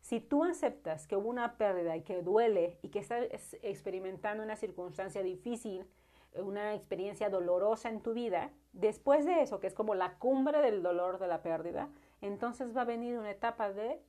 Si 0.00 0.20
tú 0.20 0.44
aceptas 0.44 1.06
que 1.06 1.16
hubo 1.16 1.28
una 1.28 1.56
pérdida 1.56 1.96
y 1.96 2.02
que 2.02 2.22
duele 2.22 2.78
y 2.82 2.90
que 2.90 2.98
estás 2.98 3.26
experimentando 3.62 4.42
una 4.42 4.56
circunstancia 4.56 5.22
difícil, 5.22 5.86
una 6.42 6.74
experiencia 6.74 7.30
dolorosa 7.30 7.88
en 7.88 8.00
tu 8.00 8.12
vida, 8.12 8.50
después 8.72 9.24
de 9.24 9.42
eso, 9.42 9.60
que 9.60 9.66
es 9.66 9.74
como 9.74 9.94
la 9.94 10.18
cumbre 10.18 10.60
del 10.60 10.82
dolor 10.82 11.18
de 11.18 11.28
la 11.28 11.42
pérdida, 11.42 11.88
entonces 12.20 12.76
va 12.76 12.82
a 12.82 12.86
venir 12.86 13.18
una 13.18 13.30
etapa 13.30 13.72
de, 13.72 14.02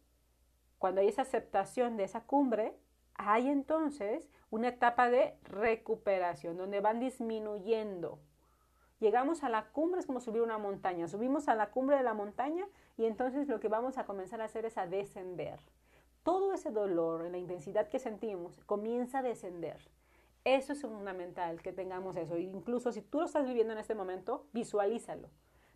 cuando 0.77 1.01
hay 1.01 1.07
esa 1.07 1.23
aceptación 1.23 1.97
de 1.97 2.03
esa 2.03 2.21
cumbre, 2.21 2.75
hay 3.15 3.49
entonces 3.49 4.29
una 4.49 4.69
etapa 4.69 5.09
de 5.09 5.37
recuperación, 5.43 6.57
donde 6.57 6.81
van 6.81 6.99
disminuyendo. 6.99 8.19
Llegamos 8.99 9.43
a 9.43 9.49
la 9.49 9.65
cumbre, 9.65 9.99
es 9.99 10.07
como 10.07 10.19
subir 10.19 10.41
una 10.41 10.57
montaña, 10.57 11.07
subimos 11.07 11.47
a 11.47 11.55
la 11.55 11.69
cumbre 11.69 11.97
de 11.97 12.03
la 12.03 12.13
montaña 12.13 12.65
y 12.97 13.05
entonces 13.05 13.47
lo 13.47 13.59
que 13.59 13.67
vamos 13.67 13.97
a 13.97 14.05
comenzar 14.05 14.41
a 14.41 14.45
hacer 14.45 14.65
es 14.65 14.77
a 14.77 14.87
descender. 14.87 15.59
Todo 16.23 16.53
ese 16.53 16.71
dolor, 16.71 17.23
la 17.29 17.37
intensidad 17.37 17.89
que 17.89 17.99
sentimos, 17.99 18.59
comienza 18.65 19.19
a 19.19 19.21
descender. 19.21 19.77
Eso 20.47 20.71
es 20.71 20.81
fundamental, 20.81 21.61
que 21.61 21.73
tengamos 21.73 22.15
eso. 22.15 22.37
Incluso 22.37 22.93
si 22.93 23.01
tú 23.01 23.19
lo 23.19 23.25
estás 23.25 23.45
viviendo 23.45 23.73
en 23.73 23.79
este 23.79 23.95
momento, 23.95 24.47
visualízalo. 24.53 25.29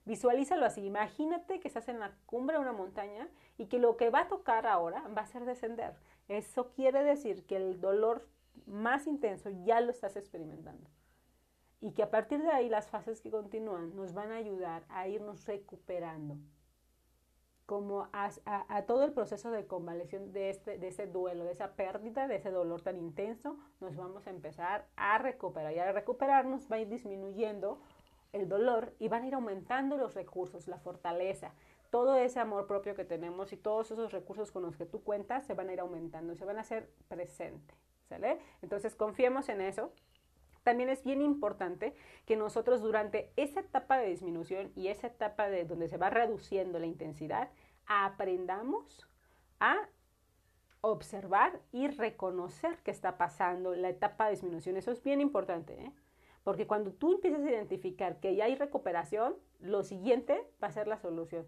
Visualízalo 0.06 0.66
así. 0.66 0.86
Imagínate 0.86 1.60
que 1.60 1.68
estás 1.68 1.90
en 1.90 2.00
la 2.00 2.16
cumbre 2.26 2.56
de 2.56 2.62
una 2.62 2.72
montaña 2.72 3.28
y 3.58 3.66
que 3.66 3.80
lo 3.80 3.98
que 3.98 4.10
va 4.10 4.22
a 4.22 4.28
tocar 4.30 4.68
ahora 4.68 5.06
va 5.10 5.24
a 5.24 5.26
ser 5.26 5.44
descender. 5.44 5.96
Eso 6.30 6.72
quiere 6.72 7.04
decir 7.04 7.46
que 7.46 7.58
el 7.58 7.82
dolor 7.82 8.30
más 8.66 9.08
intenso 9.08 9.50
ya 9.66 9.82
lo 9.82 9.92
estás 9.92 10.16
experimentando. 10.16 10.90
Y 11.82 11.92
que 11.92 12.04
a 12.04 12.10
partir 12.10 12.42
de 12.42 12.52
ahí 12.52 12.70
las 12.70 12.90
fases 12.90 13.20
que 13.20 13.30
continúan 13.30 13.94
nos 13.94 14.14
van 14.14 14.32
a 14.32 14.38
ayudar 14.38 14.86
a 14.88 15.06
irnos 15.06 15.48
recuperando 15.48 16.38
como 17.72 18.10
a, 18.12 18.82
todo 18.86 19.06
el 19.06 19.14
proceso 19.14 19.50
de 19.50 19.66
convalecición 19.66 20.34
de, 20.34 20.50
este, 20.50 20.78
de 20.78 20.90
ese 20.90 21.08
duelo, 21.08 21.46
de 21.46 21.54
esa 21.54 21.72
pérdida, 21.78 22.28
de 22.28 22.36
ese 22.36 22.52
dolor 22.52 22.82
tan 22.82 22.98
intenso, 22.98 23.58
nos 23.80 23.96
vamos 23.96 24.28
a 24.28 24.30
empezar 24.30 24.88
a 24.98 25.18
recuperar. 25.20 25.72
Y 25.72 25.80
al 25.80 25.94
recuperarnos 25.94 26.70
va 26.70 26.76
a 26.76 26.80
ir 26.80 26.90
disminuyendo 26.90 27.80
el 28.34 28.50
dolor 28.50 28.94
y 29.00 29.08
van 29.08 29.24
a 29.24 29.28
ir 29.28 29.36
aumentando 29.36 29.96
los 29.96 30.16
recursos, 30.16 30.68
la 30.68 30.80
fortaleza, 30.80 31.54
todo 31.92 32.18
ese 32.18 32.42
amor 32.42 32.68
propio 32.68 32.94
que 32.94 33.06
tenemos 33.06 33.54
y 33.54 33.56
todos 33.56 33.90
esos 33.90 34.12
recursos 34.12 34.52
con 34.52 34.64
los 34.64 34.76
que 34.76 34.86
tú 34.86 35.02
cuentas 35.02 35.46
se 35.46 35.54
van 35.54 35.70
a 35.70 35.72
ir 35.72 35.80
aumentando, 35.80 36.36
se 36.36 36.44
van 36.44 36.58
a 36.58 36.62
hacer 36.62 36.90
presente. 37.08 37.74
¿Sale? 38.10 38.40
Entonces 38.62 38.98
confiemos 38.98 39.48
en 39.48 39.62
eso. 39.62 39.94
También 40.64 40.90
es 40.90 41.04
bien 41.04 41.22
importante 41.22 41.96
que 42.26 42.36
nosotros 42.36 42.82
durante 42.82 43.32
esa 43.36 43.62
etapa 43.62 43.98
de 43.98 44.10
disminución 44.10 44.72
y 44.76 44.90
esa 44.90 45.08
etapa 45.08 45.50
de 45.50 45.66
donde 45.66 45.88
se 45.88 45.98
va 45.98 46.10
reduciendo 46.10 46.78
la 46.78 46.86
intensidad, 46.86 47.50
aprendamos 47.92 49.06
a 49.60 49.78
observar 50.80 51.60
y 51.72 51.88
reconocer 51.88 52.78
qué 52.84 52.92
está 52.92 53.18
pasando, 53.18 53.76
la 53.76 53.90
etapa 53.90 54.26
de 54.26 54.32
disminución. 54.32 54.78
Eso 54.78 54.92
es 54.92 55.04
bien 55.04 55.20
importante, 55.20 55.74
¿eh? 55.74 55.92
porque 56.44 56.66
cuando 56.66 56.92
tú 56.94 57.14
empiezas 57.16 57.44
a 57.44 57.50
identificar 57.50 58.20
que 58.20 58.36
ya 58.36 58.46
hay 58.46 58.56
recuperación, 58.56 59.36
lo 59.60 59.84
siguiente 59.84 60.42
va 60.64 60.70
a 60.70 60.72
ser 60.72 60.88
la 60.88 60.98
solución 60.98 61.46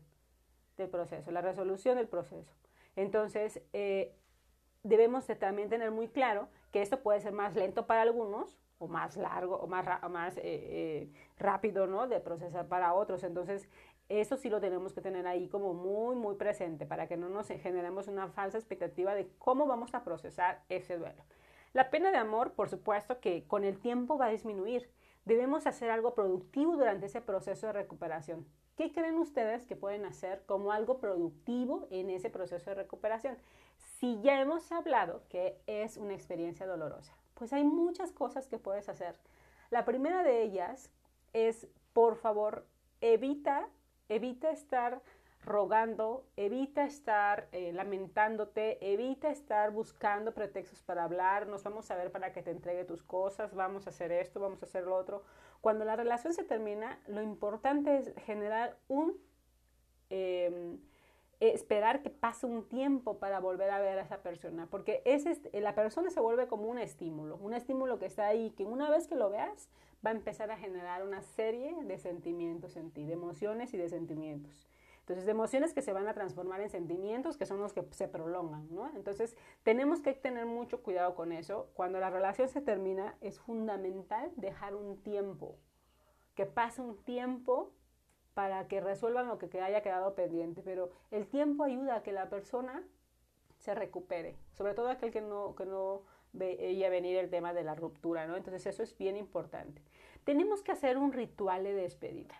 del 0.78 0.90
proceso, 0.90 1.32
la 1.32 1.42
resolución 1.42 1.98
del 1.98 2.08
proceso. 2.08 2.54
Entonces, 2.96 3.62
eh, 3.72 4.16
debemos 4.84 5.26
también 5.40 5.70
tener 5.70 5.92
muy 5.92 6.10
claro 6.10 6.50
que 6.72 6.82
esto 6.82 7.02
puede 7.02 7.22
ser 7.22 7.32
más 7.32 7.56
lento 7.56 7.88
para 7.88 8.02
algunos 8.02 8.60
o 8.80 8.88
más 8.88 9.16
largo 9.16 9.56
o 9.56 9.68
más, 9.68 9.88
más 10.12 10.38
eh, 10.38 11.10
rápido 11.38 11.88
¿no? 11.88 12.08
de 12.08 12.20
procesar 12.20 12.68
para 12.68 12.94
otros. 12.94 13.24
Entonces, 13.24 13.68
eso 14.10 14.38
sí 14.38 14.50
lo 14.50 14.60
tenemos 14.60 14.94
que 14.94 15.02
tener 15.02 15.28
ahí 15.28 15.48
como 15.48 15.74
muy, 15.74 16.16
muy 16.16 16.36
presente 16.36 16.86
para 16.86 17.08
que 17.08 17.18
no 17.18 17.30
nos 17.30 17.48
generemos 17.48 18.08
una 18.08 18.28
falsa 18.28 18.58
expectativa 18.58 19.16
de 19.16 19.30
cómo 19.40 19.66
vamos 19.66 19.94
a 19.94 20.04
procesar 20.04 20.64
ese 20.70 20.98
duelo. 20.98 21.24
La 21.74 21.90
pena 21.90 22.12
de 22.12 22.18
amor, 22.18 22.54
por 22.54 22.70
supuesto, 22.70 23.20
que 23.20 23.48
con 23.48 23.64
el 23.64 23.80
tiempo 23.80 24.18
va 24.18 24.28
a 24.28 24.32
disminuir. 24.32 24.92
Debemos 25.26 25.66
hacer 25.66 25.90
algo 25.90 26.14
productivo 26.14 26.76
durante 26.76 27.08
ese 27.08 27.22
proceso 27.22 27.68
de 27.68 27.74
recuperación. 27.74 28.46
¿Qué 28.76 28.92
creen 28.92 29.18
ustedes 29.18 29.66
que 29.66 29.76
pueden 29.76 30.06
hacer 30.06 30.44
como 30.46 30.72
algo 30.72 31.00
productivo 31.00 31.88
en 31.90 32.10
ese 32.10 32.30
proceso 32.30 32.72
de 32.72 32.76
recuperación? 32.76 33.38
Si 34.00 34.20
ya 34.22 34.40
hemos 34.40 34.72
hablado 34.72 35.24
que 35.30 35.62
es 35.66 35.98
una 35.98 36.14
experiencia 36.14 36.68
dolorosa, 36.68 37.16
pues 37.34 37.54
hay 37.54 37.64
muchas 37.64 38.12
cosas 38.12 38.48
que 38.48 38.60
puedes 38.60 38.90
hacer. 38.90 39.20
La 39.70 39.86
primera 39.86 40.24
de 40.24 40.44
ellas 40.44 40.92
es, 41.34 41.68
por 41.94 42.16
favor, 42.18 42.68
evita 43.02 43.70
Evita 44.13 44.52
estar 44.52 45.02
rogando, 45.43 46.23
evita 46.38 46.86
estar 46.86 47.47
eh, 47.52 47.73
lamentándote, 47.73 48.93
evita 48.93 49.32
estar 49.32 49.71
buscando 49.71 50.36
pretextos 50.36 50.84
para 50.84 51.04
hablar, 51.04 51.47
nos 51.47 51.63
vamos 51.63 51.89
a 51.89 51.95
ver 51.95 52.12
para 52.12 52.32
que 52.32 52.43
te 52.43 52.52
entregue 52.52 52.86
tus 52.86 53.02
cosas, 53.04 53.56
vamos 53.56 53.88
a 53.88 53.89
hacer 53.89 54.12
esto, 54.12 54.39
vamos 54.39 54.62
a 54.62 54.67
hacer 54.67 54.84
lo 54.84 54.95
otro. 54.95 55.23
Cuando 55.62 55.84
la 55.84 55.95
relación 55.95 56.32
se 56.34 56.43
termina, 56.43 56.99
lo 57.08 57.23
importante 57.23 57.97
es 57.97 58.13
generar 58.26 58.78
un... 58.88 59.17
Em, 60.10 60.80
esperar 61.39 62.02
que 62.04 62.10
pase 62.10 62.45
un 62.45 62.69
tiempo 62.69 63.17
para 63.17 63.39
volver 63.39 63.69
a 63.71 63.80
ver 63.80 63.97
a 63.97 64.04
esa 64.04 64.21
persona, 64.21 64.67
porque 64.69 65.04
la 65.54 65.76
persona 65.76 66.10
se 66.10 66.21
vuelve 66.21 66.47
como 66.47 66.67
un 66.67 66.78
estímulo, 66.78 67.36
un 67.38 67.54
estímulo 67.54 67.99
que 67.99 68.06
está 68.06 68.28
ahí, 68.28 68.52
que 68.52 68.63
una 68.63 68.89
vez 68.89 69.08
que 69.08 69.15
lo 69.15 69.30
veas, 69.30 69.69
va 70.06 70.10
a 70.10 70.13
empezar 70.13 70.52
a 70.52 70.58
generar 70.58 71.04
una 71.04 71.22
serie 71.22 71.76
de 71.84 71.98
sentimientos 71.98 72.76
en 72.76 72.92
ti, 72.92 73.06
de 73.06 73.13
emociones 73.13 73.74
y 73.74 73.78
de 73.78 73.89
sentimientos. 73.89 74.68
Entonces, 75.00 75.26
de 75.26 75.32
emociones 75.32 75.74
que 75.74 75.82
se 75.82 75.92
van 75.92 76.08
a 76.08 76.13
transformar 76.13 76.62
en 76.62 76.70
sentimientos 76.70 77.36
que 77.36 77.46
son 77.46 77.60
los 77.60 77.74
que 77.74 77.84
se 77.92 78.08
prolongan, 78.08 78.74
¿no? 78.74 78.89
Entonces, 78.96 79.36
tenemos 79.63 80.00
que 80.00 80.13
tener 80.13 80.46
mucho 80.46 80.82
cuidado 80.82 81.13
con 81.13 81.34
eso. 81.34 81.70
Cuando 81.74 82.00
la 82.00 82.10
relación 82.10 82.48
se 82.48 82.62
termina, 82.62 83.18
es 83.20 83.38
fundamental 83.38 84.32
dejar 84.38 84.76
un 84.76 85.02
tiempo, 85.02 85.58
que 86.36 86.46
pase 86.46 86.82
un 86.82 86.96
tiempo 87.04 87.74
para 88.34 88.68
que 88.70 88.80
resuelvan 88.80 89.28
lo 89.28 89.38
que 89.38 89.62
haya 89.62 89.82
quedado 89.82 90.16
pendiente, 90.16 90.62
pero 90.63 90.89
el 91.12 91.28
tiempo 91.28 91.63
ayuda 91.63 91.98
a 91.98 92.04
que 92.04 92.13
la 92.13 92.30
persona 92.30 92.84
se 93.60 93.76
recupere, 93.76 94.38
sobre 94.54 94.74
todo 94.74 94.89
aquel 94.89 95.12
que 95.12 95.22
no, 95.22 95.54
que 95.56 95.66
no 95.66 96.02
veía 96.34 96.89
venir 96.89 97.17
el 97.17 97.30
tema 97.30 97.54
de 97.54 97.63
la 97.63 97.76
ruptura, 97.76 98.28
¿no? 98.28 98.36
Entonces 98.36 98.65
eso 98.65 98.84
es 98.84 98.98
bien 98.98 99.15
importante. 99.15 99.82
Tenemos 100.24 100.62
que 100.63 100.72
hacer 100.72 100.98
un 100.98 101.13
ritual 101.13 101.63
de 101.63 101.74
despedida. 101.74 102.36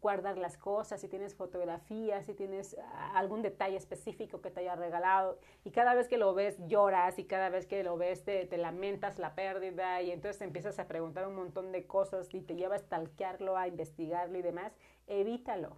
Guardar 0.00 0.38
las 0.38 0.56
cosas, 0.56 1.02
si 1.02 1.08
tienes 1.08 1.34
fotografías, 1.34 2.24
si 2.24 2.32
tienes 2.32 2.74
ah, 2.78 3.18
algún 3.18 3.42
detalle 3.42 3.76
específico 3.76 4.40
que 4.40 4.50
te 4.50 4.60
haya 4.60 4.74
regalado 4.74 5.38
y 5.62 5.72
cada 5.72 5.92
vez 5.92 6.08
que 6.08 6.16
lo 6.16 6.32
ves 6.32 6.56
lloras 6.66 7.18
y 7.18 7.24
cada 7.24 7.50
vez 7.50 7.66
que 7.66 7.82
lo 7.82 7.98
ves 7.98 8.24
te, 8.24 8.48
lamentas 8.56 9.18
la 9.18 9.34
pérdida 9.34 10.00
y 10.00 10.10
entonces 10.10 10.38
te 10.38 10.44
empiezas 10.44 10.78
a 10.78 10.88
preguntar 10.88 11.28
un 11.28 11.34
montón 11.34 11.70
de 11.70 11.86
cosas 11.86 12.32
y 12.32 12.40
te 12.40 12.56
lleva 12.56 12.76
a 12.76 12.78
stalkearlo, 12.78 13.58
a 13.58 13.68
investigarlo 13.68 14.38
y 14.38 14.42
demás, 14.42 14.72
evítalo. 15.06 15.76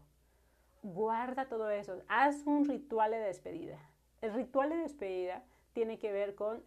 Guarda 0.85 1.48
todo 1.48 1.70
eso. 1.70 2.00
Haz 2.07 2.46
un 2.46 2.64
ritual 2.64 3.11
de 3.11 3.18
despedida. 3.18 3.78
El 4.20 4.35
ritual 4.35 4.70
de 4.70 4.76
despedida 4.76 5.42
tiene 5.72 5.98
que 5.98 6.12
ver 6.12 6.37
con 6.37 6.62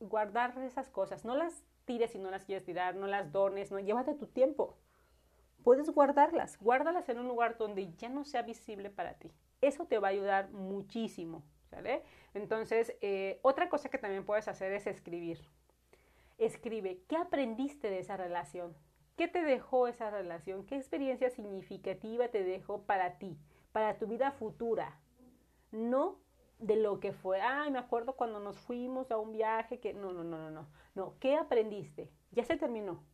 guardar 0.00 0.56
esas 0.58 0.88
cosas. 0.90 1.24
No 1.24 1.34
las 1.34 1.64
tires 1.84 2.10
si 2.10 2.18
no 2.18 2.30
las 2.30 2.44
quieres 2.44 2.64
tirar, 2.64 2.96
no 2.96 3.06
las 3.06 3.32
dones, 3.32 3.70
no, 3.70 3.78
llévate 3.78 4.14
tu 4.14 4.26
tiempo. 4.26 4.76
Puedes 5.62 5.90
guardarlas, 5.90 6.58
guárdalas 6.58 7.08
en 7.08 7.18
un 7.18 7.28
lugar 7.28 7.56
donde 7.58 7.92
ya 7.94 8.08
no 8.08 8.24
sea 8.24 8.42
visible 8.42 8.90
para 8.90 9.14
ti. 9.14 9.32
Eso 9.60 9.86
te 9.86 9.98
va 9.98 10.08
a 10.08 10.10
ayudar 10.10 10.50
muchísimo, 10.50 11.42
¿sale? 11.70 12.02
Entonces, 12.34 12.96
eh, 13.00 13.40
otra 13.42 13.68
cosa 13.68 13.88
que 13.88 13.98
también 13.98 14.24
puedes 14.24 14.48
hacer 14.48 14.72
es 14.72 14.86
escribir. 14.86 15.40
Escribe, 16.38 17.02
¿qué 17.08 17.16
aprendiste 17.16 17.88
de 17.90 17.98
esa 17.98 18.16
relación? 18.16 18.76
¿Qué 19.16 19.28
te 19.28 19.42
dejó 19.42 19.88
esa 19.88 20.10
relación? 20.10 20.66
¿Qué 20.66 20.76
experiencia 20.76 21.30
significativa 21.30 22.28
te 22.28 22.44
dejó 22.44 22.82
para 22.82 23.18
ti, 23.18 23.38
para 23.72 23.96
tu 23.96 24.06
vida 24.06 24.30
futura? 24.30 25.00
No 25.72 26.18
de 26.58 26.76
lo 26.76 27.00
que 27.00 27.12
fue, 27.12 27.40
ay, 27.40 27.70
me 27.70 27.78
acuerdo 27.78 28.14
cuando 28.14 28.40
nos 28.40 28.58
fuimos 28.58 29.10
a 29.10 29.18
un 29.18 29.32
viaje, 29.32 29.80
que 29.80 29.92
no, 29.94 30.12
no, 30.12 30.24
no, 30.24 30.38
no, 30.38 30.50
no, 30.50 30.68
no, 30.94 31.14
¿qué 31.20 31.36
aprendiste? 31.36 32.10
Ya 32.30 32.44
se 32.44 32.56
terminó. 32.56 33.04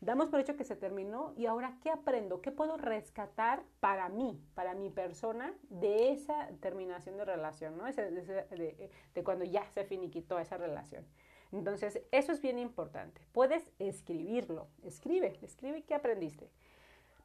Damos 0.00 0.30
por 0.30 0.40
hecho 0.40 0.56
que 0.56 0.64
se 0.64 0.74
terminó 0.74 1.32
y 1.36 1.46
ahora, 1.46 1.78
¿qué 1.80 1.88
aprendo? 1.88 2.42
¿Qué 2.42 2.50
puedo 2.50 2.76
rescatar 2.76 3.62
para 3.78 4.08
mí, 4.08 4.44
para 4.54 4.74
mi 4.74 4.90
persona, 4.90 5.54
de 5.70 6.10
esa 6.10 6.48
terminación 6.60 7.16
de 7.16 7.24
relación, 7.24 7.78
¿no? 7.78 7.84
de, 7.84 8.90
de 9.14 9.24
cuando 9.24 9.44
ya 9.44 9.64
se 9.70 9.84
finiquitó 9.84 10.40
esa 10.40 10.56
relación. 10.56 11.06
Entonces, 11.52 12.02
eso 12.10 12.32
es 12.32 12.40
bien 12.40 12.58
importante. 12.58 13.20
Puedes 13.30 13.62
escribirlo, 13.78 14.66
escribe, 14.82 15.38
escribe 15.42 15.84
qué 15.84 15.94
aprendiste. 15.94 16.50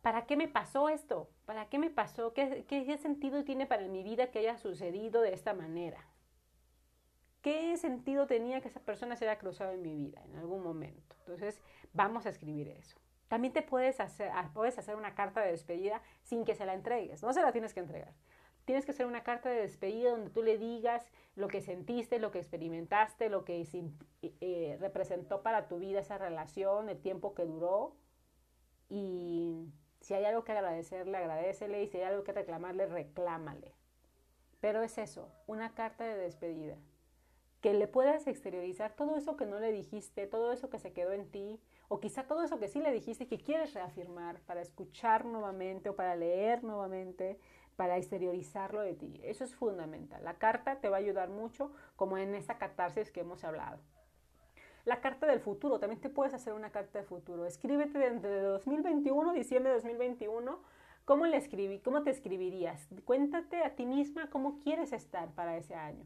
¿Para 0.07 0.25
qué 0.25 0.37
me 0.37 0.47
pasó 0.47 0.87
esto? 0.87 1.29
¿Para 1.43 1.67
qué 1.67 1.79
me 1.79 1.89
pasó? 1.89 2.31
¿Qué, 2.31 2.63
¿Qué, 2.65 2.97
sentido 2.97 3.43
tiene 3.43 3.65
para 3.65 3.85
mi 3.89 4.03
vida 4.03 4.31
que 4.31 4.39
haya 4.39 4.57
sucedido 4.57 5.19
de 5.21 5.33
esta 5.33 5.53
manera? 5.53 6.07
¿Qué 7.41 7.75
sentido 7.75 8.25
tenía 8.25 8.61
que 8.61 8.69
esa 8.69 8.79
persona 8.79 9.17
se 9.17 9.25
haya 9.25 9.37
cruzado 9.37 9.73
en 9.73 9.81
mi 9.81 9.93
vida 9.93 10.23
en 10.23 10.37
algún 10.37 10.63
momento? 10.63 11.17
Entonces, 11.19 11.59
vamos 11.91 12.25
a 12.25 12.29
escribir 12.29 12.69
eso. 12.69 12.97
También 13.27 13.51
te 13.51 13.61
puedes 13.61 13.99
hacer, 13.99 14.31
ah, 14.33 14.49
puedes 14.53 14.77
hacer 14.79 14.95
una 14.95 15.13
carta 15.13 15.41
de 15.41 15.51
despedida 15.51 16.01
sin 16.23 16.45
que 16.45 16.55
se 16.55 16.65
la 16.65 16.73
entregues, 16.73 17.21
no 17.21 17.33
se 17.33 17.41
la 17.41 17.51
tienes 17.51 17.73
que 17.73 17.81
entregar. 17.81 18.13
tienes 18.63 18.85
que 18.85 18.91
hacer 18.91 19.07
una 19.07 19.23
carta 19.23 19.49
de 19.49 19.59
despedida 19.59 20.11
donde 20.11 20.29
tú 20.29 20.41
le 20.41 20.57
digas 20.57 21.05
lo 21.35 21.49
que 21.49 21.59
sentiste, 21.59 22.17
lo 22.19 22.31
que 22.31 22.39
experimentaste, 22.39 23.27
lo 23.27 23.43
que 23.43 23.67
eh, 24.21 24.77
representó 24.79 25.43
para 25.43 25.67
tu 25.67 25.79
vida 25.79 25.99
esa 25.99 26.17
relación, 26.17 26.87
el 26.87 27.01
tiempo 27.01 27.33
que 27.33 27.43
duró. 27.43 27.97
Y 28.89 29.67
si 30.07 30.13
hay 30.13 30.23
algo 30.23 30.45
que 30.45 30.53
agradecerle, 30.53 31.17
agradecele. 31.17 31.83
Y 31.83 31.89
si 31.89 31.97
hay 31.97 32.05
algo 32.05 32.23
que 32.23 32.31
reclamarle, 32.31 32.85
reclámale. 32.85 33.73
Pero 34.61 34.81
es 34.81 34.97
eso, 34.97 35.29
una 35.47 35.73
carta 35.73 36.05
de 36.05 36.15
despedida. 36.15 36.77
Que 37.59 37.73
le 37.73 37.89
puedas 37.89 38.25
exteriorizar 38.25 38.95
todo 38.95 39.17
eso 39.17 39.35
que 39.35 39.45
no 39.45 39.59
le 39.59 39.73
dijiste, 39.73 40.25
todo 40.25 40.53
eso 40.53 40.69
que 40.69 40.79
se 40.79 40.93
quedó 40.93 41.11
en 41.11 41.29
ti, 41.29 41.59
o 41.89 41.99
quizá 41.99 42.23
todo 42.23 42.41
eso 42.41 42.57
que 42.57 42.69
sí 42.69 42.79
le 42.79 42.93
dijiste 42.93 43.25
y 43.25 43.27
que 43.27 43.37
quieres 43.37 43.73
reafirmar 43.73 44.39
para 44.43 44.61
escuchar 44.61 45.25
nuevamente 45.25 45.89
o 45.89 45.95
para 45.97 46.15
leer 46.15 46.63
nuevamente, 46.63 47.37
para 47.75 47.97
exteriorizarlo 47.97 48.79
de 48.83 48.93
ti. 48.93 49.19
Eso 49.25 49.43
es 49.43 49.55
fundamental. 49.55 50.23
La 50.23 50.35
carta 50.35 50.79
te 50.79 50.87
va 50.87 50.95
a 50.95 50.99
ayudar 50.99 51.27
mucho, 51.27 51.73
como 51.97 52.17
en 52.17 52.33
esta 52.33 52.57
catarsis 52.57 53.11
que 53.11 53.19
hemos 53.19 53.43
hablado. 53.43 53.81
La 54.87 55.01
carta 55.01 55.27
del 55.27 55.41
futuro, 55.41 55.81
también 55.81 55.99
te 55.99 56.07
puedes 56.07 56.33
hacer 56.33 56.53
una 56.53 56.71
carta 56.71 56.99
de 56.99 57.03
futuro. 57.03 57.45
Escríbete 57.45 57.99
de 57.99 58.39
2021, 58.39 59.33
diciembre 59.33 59.71
de 59.71 59.79
2021, 59.79 60.61
¿cómo 61.03 61.25
le 61.25 61.35
escribí? 61.35 61.79
¿Cómo 61.81 62.03
te 62.03 62.09
escribirías? 62.11 62.87
Cuéntate 63.03 63.65
a 63.65 63.75
ti 63.75 63.85
misma 63.85 64.29
cómo 64.29 64.59
quieres 64.59 64.93
estar 64.93 65.29
para 65.33 65.57
ese 65.57 65.75
año. 65.75 66.05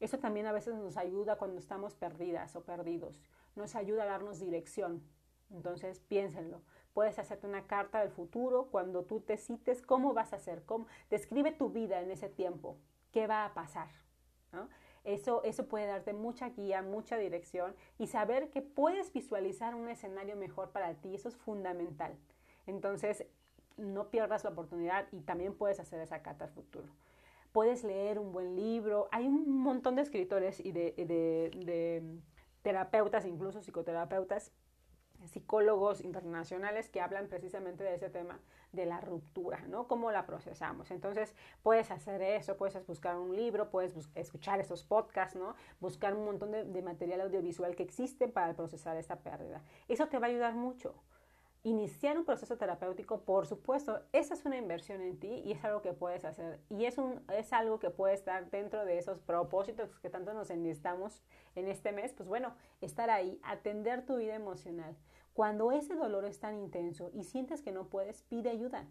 Eso 0.00 0.20
también 0.20 0.46
a 0.46 0.52
veces 0.52 0.74
nos 0.74 0.96
ayuda 0.96 1.36
cuando 1.36 1.58
estamos 1.58 1.94
perdidas 1.96 2.56
o 2.56 2.64
perdidos. 2.64 3.20
Nos 3.56 3.74
ayuda 3.74 4.04
a 4.04 4.06
darnos 4.06 4.40
dirección. 4.40 5.02
Entonces, 5.50 6.00
piénsenlo. 6.00 6.62
Puedes 6.94 7.18
hacerte 7.18 7.46
una 7.46 7.66
carta 7.66 8.00
del 8.00 8.10
futuro 8.10 8.68
cuando 8.70 9.04
tú 9.04 9.20
te 9.20 9.36
cites 9.36 9.82
cómo 9.82 10.14
vas 10.14 10.32
a 10.32 10.36
hacer, 10.36 10.64
cómo, 10.64 10.86
describe 11.10 11.52
tu 11.52 11.68
vida 11.68 12.00
en 12.00 12.10
ese 12.10 12.30
tiempo, 12.30 12.78
qué 13.12 13.26
va 13.26 13.44
a 13.44 13.52
pasar. 13.52 13.88
Eso, 15.04 15.42
eso 15.44 15.66
puede 15.68 15.86
darte 15.86 16.14
mucha 16.14 16.48
guía, 16.48 16.82
mucha 16.82 17.18
dirección 17.18 17.74
y 17.98 18.06
saber 18.06 18.50
que 18.50 18.62
puedes 18.62 19.12
visualizar 19.12 19.74
un 19.74 19.88
escenario 19.88 20.34
mejor 20.34 20.70
para 20.70 20.94
ti, 20.94 21.14
eso 21.14 21.28
es 21.28 21.36
fundamental. 21.36 22.16
Entonces, 22.66 23.26
no 23.76 24.10
pierdas 24.10 24.44
la 24.44 24.50
oportunidad 24.50 25.06
y 25.12 25.20
también 25.20 25.54
puedes 25.54 25.78
hacer 25.78 26.00
esa 26.00 26.22
carta 26.22 26.46
al 26.46 26.50
futuro. 26.50 26.88
Puedes 27.52 27.84
leer 27.84 28.18
un 28.18 28.32
buen 28.32 28.56
libro, 28.56 29.08
hay 29.12 29.26
un 29.26 29.58
montón 29.58 29.94
de 29.94 30.02
escritores 30.02 30.58
y 30.58 30.72
de, 30.72 30.92
de 30.96 32.02
terapeutas, 32.62 33.26
incluso 33.26 33.60
psicoterapeutas, 33.60 34.52
psicólogos 35.26 36.00
internacionales 36.00 36.88
que 36.88 37.00
hablan 37.00 37.28
precisamente 37.28 37.84
de 37.84 37.94
ese 37.94 38.10
tema 38.10 38.40
de 38.72 38.86
la 38.86 39.00
ruptura, 39.00 39.60
¿no? 39.68 39.86
Cómo 39.88 40.10
la 40.10 40.26
procesamos. 40.26 40.90
Entonces, 40.90 41.34
puedes 41.62 41.90
hacer 41.90 42.22
eso, 42.22 42.56
puedes 42.56 42.86
buscar 42.86 43.16
un 43.16 43.34
libro, 43.34 43.70
puedes 43.70 43.94
escuchar 44.14 44.60
esos 44.60 44.84
podcasts, 44.84 45.36
¿no? 45.36 45.54
Buscar 45.80 46.14
un 46.14 46.24
montón 46.24 46.50
de, 46.50 46.64
de 46.64 46.82
material 46.82 47.20
audiovisual 47.22 47.74
que 47.76 47.82
existe 47.82 48.28
para 48.28 48.54
procesar 48.54 48.96
esta 48.96 49.20
pérdida. 49.20 49.62
Eso 49.88 50.08
te 50.08 50.18
va 50.18 50.26
a 50.26 50.30
ayudar 50.30 50.54
mucho 50.54 50.94
iniciar 51.64 52.18
un 52.18 52.26
proceso 52.26 52.58
terapéutico, 52.58 53.22
por 53.22 53.46
supuesto, 53.46 54.02
esa 54.12 54.34
es 54.34 54.44
una 54.44 54.58
inversión 54.58 55.00
en 55.00 55.18
ti 55.18 55.42
y 55.46 55.52
es 55.52 55.64
algo 55.64 55.80
que 55.80 55.94
puedes 55.94 56.24
hacer. 56.26 56.60
Y 56.68 56.84
es, 56.84 56.98
un, 56.98 57.24
es 57.32 57.54
algo 57.54 57.78
que 57.78 57.88
puede 57.88 58.12
estar 58.12 58.50
dentro 58.50 58.84
de 58.84 58.98
esos 58.98 59.18
propósitos 59.18 59.98
que 60.00 60.10
tanto 60.10 60.34
nos 60.34 60.50
necesitamos 60.50 61.22
en 61.54 61.68
este 61.68 61.90
mes. 61.92 62.12
Pues 62.12 62.28
bueno, 62.28 62.54
estar 62.82 63.08
ahí, 63.08 63.40
atender 63.42 64.04
tu 64.04 64.18
vida 64.18 64.34
emocional. 64.34 64.94
Cuando 65.34 65.72
ese 65.72 65.96
dolor 65.96 66.24
es 66.26 66.38
tan 66.38 66.54
intenso 66.54 67.10
y 67.12 67.24
sientes 67.24 67.60
que 67.60 67.72
no 67.72 67.88
puedes, 67.88 68.22
pide 68.22 68.50
ayuda. 68.50 68.86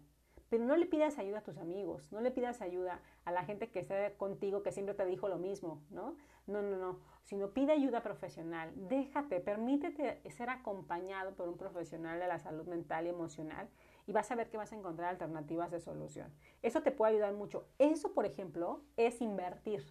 Pero 0.50 0.66
no 0.66 0.76
le 0.76 0.84
pidas 0.84 1.18
ayuda 1.18 1.38
a 1.38 1.42
tus 1.42 1.56
amigos, 1.56 2.12
no 2.12 2.20
le 2.20 2.30
pidas 2.30 2.60
ayuda 2.60 3.00
a 3.24 3.32
la 3.32 3.44
gente 3.44 3.70
que 3.70 3.80
está 3.80 4.12
contigo 4.18 4.62
que 4.62 4.70
siempre 4.70 4.94
te 4.94 5.06
dijo 5.06 5.26
lo 5.26 5.38
mismo, 5.38 5.82
¿no? 5.88 6.18
No, 6.46 6.60
no, 6.60 6.76
no, 6.76 7.00
sino 7.22 7.54
pide 7.54 7.72
ayuda 7.72 8.02
profesional, 8.02 8.70
déjate, 8.76 9.40
permítete 9.40 10.20
ser 10.30 10.50
acompañado 10.50 11.34
por 11.34 11.48
un 11.48 11.56
profesional 11.56 12.20
de 12.20 12.28
la 12.28 12.38
salud 12.38 12.66
mental 12.66 13.06
y 13.06 13.08
emocional 13.08 13.70
y 14.06 14.12
vas 14.12 14.30
a 14.30 14.34
ver 14.34 14.50
que 14.50 14.58
vas 14.58 14.70
a 14.70 14.76
encontrar 14.76 15.08
alternativas 15.08 15.70
de 15.70 15.80
solución. 15.80 16.30
Eso 16.60 16.82
te 16.82 16.92
puede 16.92 17.14
ayudar 17.14 17.32
mucho. 17.32 17.66
Eso, 17.78 18.12
por 18.12 18.26
ejemplo, 18.26 18.82
es 18.98 19.22
invertir. 19.22 19.82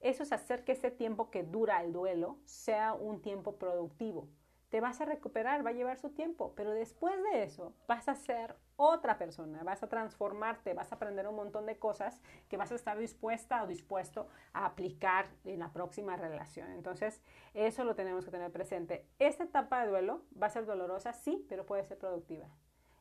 Eso 0.00 0.24
es 0.24 0.32
hacer 0.32 0.62
que 0.64 0.72
ese 0.72 0.90
tiempo 0.90 1.30
que 1.30 1.42
dura 1.42 1.82
el 1.82 1.94
duelo 1.94 2.36
sea 2.44 2.92
un 2.92 3.22
tiempo 3.22 3.56
productivo 3.56 4.28
te 4.72 4.80
vas 4.80 5.02
a 5.02 5.04
recuperar, 5.04 5.64
va 5.64 5.68
a 5.68 5.74
llevar 5.74 5.98
su 5.98 6.08
tiempo, 6.14 6.54
pero 6.56 6.70
después 6.70 7.14
de 7.24 7.42
eso 7.42 7.74
vas 7.86 8.08
a 8.08 8.14
ser 8.14 8.56
otra 8.76 9.18
persona, 9.18 9.62
vas 9.64 9.82
a 9.82 9.88
transformarte, 9.90 10.72
vas 10.72 10.90
a 10.90 10.94
aprender 10.94 11.28
un 11.28 11.34
montón 11.34 11.66
de 11.66 11.78
cosas 11.78 12.22
que 12.48 12.56
vas 12.56 12.72
a 12.72 12.76
estar 12.76 12.98
dispuesta 12.98 13.62
o 13.62 13.66
dispuesto 13.66 14.28
a 14.54 14.64
aplicar 14.64 15.26
en 15.44 15.58
la 15.58 15.74
próxima 15.74 16.16
relación. 16.16 16.70
Entonces, 16.70 17.22
eso 17.52 17.84
lo 17.84 17.94
tenemos 17.94 18.24
que 18.24 18.30
tener 18.30 18.50
presente. 18.50 19.06
Esta 19.18 19.44
etapa 19.44 19.82
de 19.82 19.90
duelo 19.90 20.24
va 20.42 20.46
a 20.46 20.50
ser 20.50 20.64
dolorosa, 20.64 21.12
sí, 21.12 21.44
pero 21.50 21.66
puede 21.66 21.84
ser 21.84 21.98
productiva. 21.98 22.48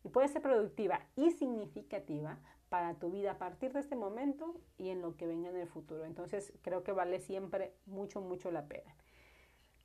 Y 0.04 0.10
puede 0.10 0.28
ser 0.28 0.42
productiva 0.42 1.08
y 1.16 1.32
significativa 1.32 2.38
para 2.68 2.96
tu 2.96 3.12
vida 3.12 3.32
a 3.32 3.38
partir 3.38 3.72
de 3.72 3.80
este 3.80 3.96
momento 3.96 4.60
y 4.78 4.90
en 4.90 5.02
lo 5.02 5.16
que 5.16 5.26
venga 5.26 5.48
en 5.48 5.56
el 5.56 5.70
futuro. 5.70 6.04
Entonces, 6.04 6.52
creo 6.64 6.84
que 6.84 6.92
vale 6.92 7.22
siempre 7.22 7.78
mucho, 7.86 8.20
mucho 8.20 8.52
la 8.52 8.68
pena. 8.68 8.94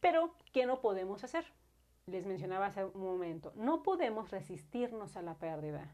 Pero, 0.00 0.34
¿qué 0.52 0.66
no 0.66 0.80
podemos 0.80 1.22
hacer? 1.22 1.44
Les 2.06 2.24
mencionaba 2.24 2.66
hace 2.66 2.84
un 2.84 3.02
momento, 3.02 3.52
no 3.56 3.82
podemos 3.82 4.30
resistirnos 4.30 5.16
a 5.16 5.22
la 5.22 5.34
pérdida. 5.34 5.92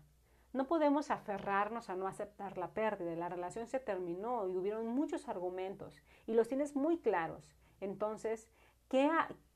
No 0.53 0.66
podemos 0.66 1.11
aferrarnos 1.11 1.88
a 1.88 1.96
no 1.96 2.07
aceptar 2.07 2.59
la 2.59 2.75
pérdida. 2.75 3.16
La 3.16 3.31
relación 3.31 3.66
se 3.66 3.81
terminó 3.81 4.46
y 4.46 4.55
hubieron 4.55 4.87
muchos 4.88 5.27
argumentos 5.27 6.03
y 6.27 6.35
los 6.35 6.48
tienes 6.48 6.77
muy 6.77 6.98
claros. 6.98 7.57
Entonces, 7.81 8.46
¿qué, 8.90 9.09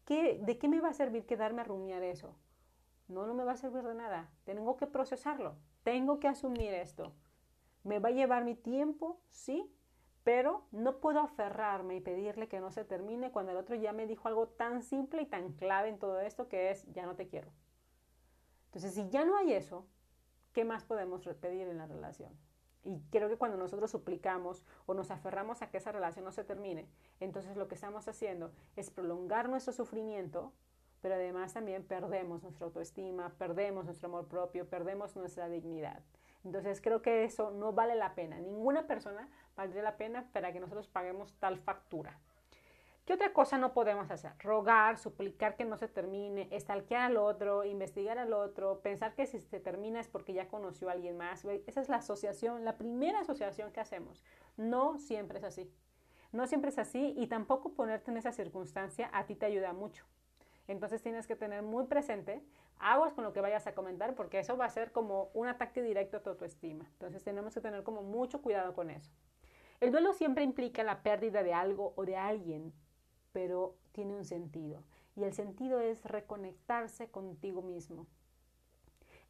¿de 0.08 0.58
qué 0.58 0.68
me 0.68 0.80
va 0.80 0.88
a 0.88 0.94
servir 0.94 1.26
quedarme 1.26 1.60
a 1.60 1.64
rumiar 1.64 2.02
eso? 2.02 2.34
No, 3.08 3.26
no 3.26 3.34
me 3.34 3.44
va 3.44 3.52
a 3.52 3.56
servir 3.58 3.82
de 3.82 3.94
nada. 3.94 4.30
Tengo 4.44 4.78
que 4.78 4.86
procesarlo. 4.86 5.56
Tengo 5.82 6.18
que 6.20 6.28
asumir 6.28 6.72
esto. 6.72 7.12
¿Me 7.84 7.98
va 7.98 8.08
a 8.08 8.12
llevar 8.12 8.46
mi 8.46 8.54
tiempo? 8.54 9.20
Sí, 9.28 9.70
pero 10.26 10.66
no 10.72 10.98
puedo 10.98 11.20
aferrarme 11.20 11.94
y 11.94 12.00
pedirle 12.00 12.48
que 12.48 12.58
no 12.58 12.72
se 12.72 12.84
termine 12.84 13.30
cuando 13.30 13.52
el 13.52 13.58
otro 13.58 13.76
ya 13.76 13.92
me 13.92 14.08
dijo 14.08 14.26
algo 14.26 14.48
tan 14.48 14.82
simple 14.82 15.22
y 15.22 15.26
tan 15.26 15.52
clave 15.52 15.88
en 15.88 16.00
todo 16.00 16.18
esto 16.18 16.48
que 16.48 16.72
es 16.72 16.84
ya 16.92 17.06
no 17.06 17.14
te 17.14 17.28
quiero. 17.28 17.52
Entonces, 18.64 18.92
si 18.94 19.08
ya 19.08 19.24
no 19.24 19.36
hay 19.36 19.52
eso, 19.52 19.86
¿qué 20.52 20.64
más 20.64 20.82
podemos 20.82 21.24
pedir 21.40 21.68
en 21.68 21.78
la 21.78 21.86
relación? 21.86 22.32
Y 22.82 22.98
creo 23.12 23.28
que 23.28 23.36
cuando 23.36 23.56
nosotros 23.56 23.88
suplicamos 23.88 24.64
o 24.86 24.94
nos 24.94 25.12
aferramos 25.12 25.62
a 25.62 25.70
que 25.70 25.76
esa 25.76 25.92
relación 25.92 26.24
no 26.24 26.32
se 26.32 26.42
termine, 26.42 26.88
entonces 27.20 27.56
lo 27.56 27.68
que 27.68 27.76
estamos 27.76 28.08
haciendo 28.08 28.50
es 28.74 28.90
prolongar 28.90 29.48
nuestro 29.48 29.72
sufrimiento, 29.72 30.52
pero 31.02 31.14
además 31.14 31.54
también 31.54 31.84
perdemos 31.84 32.42
nuestra 32.42 32.66
autoestima, 32.66 33.32
perdemos 33.38 33.84
nuestro 33.84 34.08
amor 34.08 34.26
propio, 34.26 34.68
perdemos 34.68 35.14
nuestra 35.14 35.48
dignidad. 35.48 36.02
Entonces 36.46 36.80
creo 36.80 37.02
que 37.02 37.24
eso 37.24 37.50
no 37.50 37.72
vale 37.72 37.96
la 37.96 38.14
pena. 38.14 38.38
Ninguna 38.38 38.86
persona 38.86 39.28
valdría 39.56 39.82
la 39.82 39.96
pena 39.96 40.30
para 40.32 40.52
que 40.52 40.60
nosotros 40.60 40.86
paguemos 40.86 41.34
tal 41.40 41.58
factura. 41.58 42.20
¿Qué 43.04 43.14
otra 43.14 43.32
cosa 43.32 43.58
no 43.58 43.72
podemos 43.72 44.10
hacer? 44.12 44.32
Rogar, 44.38 44.96
suplicar 44.96 45.56
que 45.56 45.64
no 45.64 45.76
se 45.76 45.88
termine, 45.88 46.48
estalquear 46.52 47.02
al 47.02 47.16
otro, 47.16 47.64
investigar 47.64 48.18
al 48.18 48.32
otro, 48.32 48.80
pensar 48.80 49.14
que 49.14 49.26
si 49.26 49.40
se 49.40 49.58
termina 49.58 49.98
es 49.98 50.06
porque 50.06 50.34
ya 50.34 50.46
conoció 50.46 50.88
a 50.88 50.92
alguien 50.92 51.16
más. 51.16 51.44
Esa 51.66 51.80
es 51.80 51.88
la 51.88 51.96
asociación, 51.96 52.64
la 52.64 52.78
primera 52.78 53.20
asociación 53.20 53.72
que 53.72 53.80
hacemos. 53.80 54.24
No 54.56 54.98
siempre 54.98 55.38
es 55.38 55.44
así. 55.44 55.72
No 56.30 56.46
siempre 56.46 56.70
es 56.70 56.78
así 56.78 57.12
y 57.16 57.26
tampoco 57.26 57.74
ponerte 57.74 58.12
en 58.12 58.18
esa 58.18 58.30
circunstancia 58.30 59.10
a 59.12 59.26
ti 59.26 59.34
te 59.34 59.46
ayuda 59.46 59.72
mucho. 59.72 60.04
Entonces 60.68 61.02
tienes 61.02 61.26
que 61.26 61.36
tener 61.36 61.62
muy 61.62 61.84
presente, 61.86 62.42
aguas 62.78 63.12
con 63.14 63.24
lo 63.24 63.32
que 63.32 63.40
vayas 63.40 63.66
a 63.66 63.74
comentar, 63.74 64.14
porque 64.14 64.38
eso 64.38 64.56
va 64.56 64.64
a 64.64 64.70
ser 64.70 64.92
como 64.92 65.30
un 65.34 65.46
ataque 65.46 65.82
directo 65.82 66.16
a 66.16 66.22
tu 66.22 66.30
autoestima. 66.30 66.84
Entonces 66.92 67.22
tenemos 67.22 67.54
que 67.54 67.60
tener 67.60 67.82
como 67.82 68.02
mucho 68.02 68.42
cuidado 68.42 68.74
con 68.74 68.90
eso. 68.90 69.12
El 69.80 69.92
duelo 69.92 70.12
siempre 70.12 70.42
implica 70.42 70.82
la 70.82 71.02
pérdida 71.02 71.42
de 71.42 71.52
algo 71.54 71.92
o 71.96 72.04
de 72.04 72.16
alguien, 72.16 72.72
pero 73.32 73.76
tiene 73.92 74.16
un 74.16 74.24
sentido. 74.24 74.82
Y 75.14 75.24
el 75.24 75.32
sentido 75.32 75.80
es 75.80 76.02
reconectarse 76.04 77.10
contigo 77.10 77.62
mismo. 77.62 78.06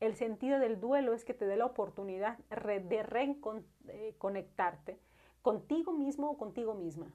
El 0.00 0.14
sentido 0.14 0.58
del 0.58 0.78
duelo 0.78 1.14
es 1.14 1.24
que 1.24 1.34
te 1.34 1.46
dé 1.46 1.56
la 1.56 1.66
oportunidad 1.66 2.38
de 2.38 3.02
reconectarte 3.02 4.92
eh, 4.92 5.00
contigo 5.42 5.92
mismo 5.92 6.30
o 6.30 6.36
contigo 6.36 6.74
misma. 6.74 7.12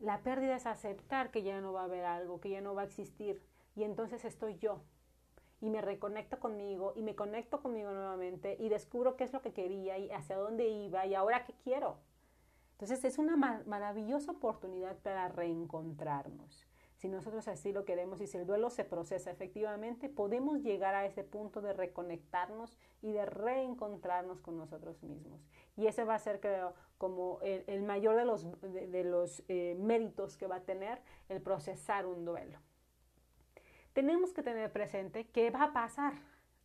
La 0.00 0.22
pérdida 0.22 0.54
es 0.54 0.66
aceptar 0.66 1.30
que 1.30 1.42
ya 1.42 1.60
no 1.60 1.72
va 1.72 1.82
a 1.82 1.84
haber 1.84 2.04
algo, 2.04 2.40
que 2.40 2.50
ya 2.50 2.60
no 2.60 2.74
va 2.74 2.82
a 2.82 2.86
existir. 2.86 3.42
Y 3.74 3.82
entonces 3.82 4.24
estoy 4.24 4.56
yo. 4.58 4.82
Y 5.60 5.70
me 5.70 5.80
reconecto 5.80 6.38
conmigo 6.38 6.92
y 6.94 7.02
me 7.02 7.16
conecto 7.16 7.60
conmigo 7.60 7.90
nuevamente 7.90 8.56
y 8.60 8.68
descubro 8.68 9.16
qué 9.16 9.24
es 9.24 9.32
lo 9.32 9.42
que 9.42 9.52
quería 9.52 9.98
y 9.98 10.10
hacia 10.12 10.36
dónde 10.36 10.68
iba 10.68 11.04
y 11.04 11.14
ahora 11.14 11.44
qué 11.44 11.54
quiero. 11.64 11.98
Entonces 12.72 13.04
es 13.04 13.18
una 13.18 13.36
maravillosa 13.36 14.30
oportunidad 14.30 14.96
para 14.98 15.26
reencontrarnos. 15.26 16.67
Si 16.98 17.08
nosotros 17.08 17.46
así 17.46 17.72
lo 17.72 17.84
queremos 17.84 18.20
y 18.20 18.26
si 18.26 18.36
el 18.38 18.46
duelo 18.46 18.70
se 18.70 18.84
procesa 18.84 19.30
efectivamente, 19.30 20.08
podemos 20.08 20.62
llegar 20.62 20.96
a 20.96 21.06
ese 21.06 21.22
punto 21.22 21.60
de 21.60 21.72
reconectarnos 21.72 22.76
y 23.02 23.12
de 23.12 23.24
reencontrarnos 23.24 24.40
con 24.40 24.56
nosotros 24.56 25.00
mismos. 25.04 25.40
Y 25.76 25.86
ese 25.86 26.02
va 26.02 26.16
a 26.16 26.18
ser, 26.18 26.40
creo, 26.40 26.74
como 26.98 27.38
el, 27.42 27.82
mayor 27.82 28.16
de 28.16 28.24
los, 29.04 29.44
eh, 29.46 29.76
méritos 29.78 30.36
que 30.36 30.48
va 30.48 30.56
a 30.56 30.64
tener 30.64 31.00
el 31.28 31.40
procesar 31.40 32.04
un 32.04 32.24
duelo. 32.24 32.58
Tenemos 33.92 34.32
que 34.32 34.42
tener 34.42 34.72
presente 34.72 35.28
que 35.28 35.50
va 35.50 35.64
a 35.64 35.72
pasar, 35.72 36.14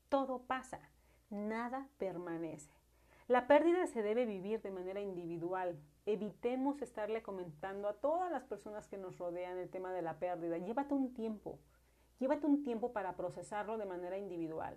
todo 0.10 0.42
pasa, 0.48 0.80
nada 1.30 1.88
permanece. 2.00 2.72
La 3.28 3.46
pérdida 3.46 3.86
se 3.86 4.02
debe 4.02 4.26
vivir 4.26 4.62
de 4.64 4.72
manera 4.72 5.00
individual. 5.00 5.78
Evitemos 6.06 6.82
estarle 6.82 7.24
comentando 7.24 7.88
a 7.88 7.94
todas 7.94 8.30
las 8.30 8.44
personas 8.44 8.88
que 8.90 8.98
nos 8.98 9.18
rodean 9.18 9.58
el 9.58 9.70
tema 9.70 9.94
de 9.94 10.02
la 10.02 10.20
pérdida. 10.20 10.58
Llévate 10.58 10.94
un 10.94 11.14
tiempo, 11.14 11.60
llévate 12.20 12.46
un 12.46 12.62
tiempo 12.62 12.92
para 12.92 13.16
procesarlo 13.16 13.78
de 13.78 13.86
manera 13.86 14.18
individual. 14.18 14.76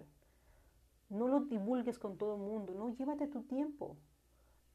No 1.09 1.27
lo 1.27 1.41
divulgues 1.41 1.99
con 1.99 2.17
todo 2.17 2.37
el 2.37 2.43
mundo, 2.43 2.75
no, 2.75 2.91
llévate 2.91 3.27
tu 3.27 3.43
tiempo. 3.43 3.97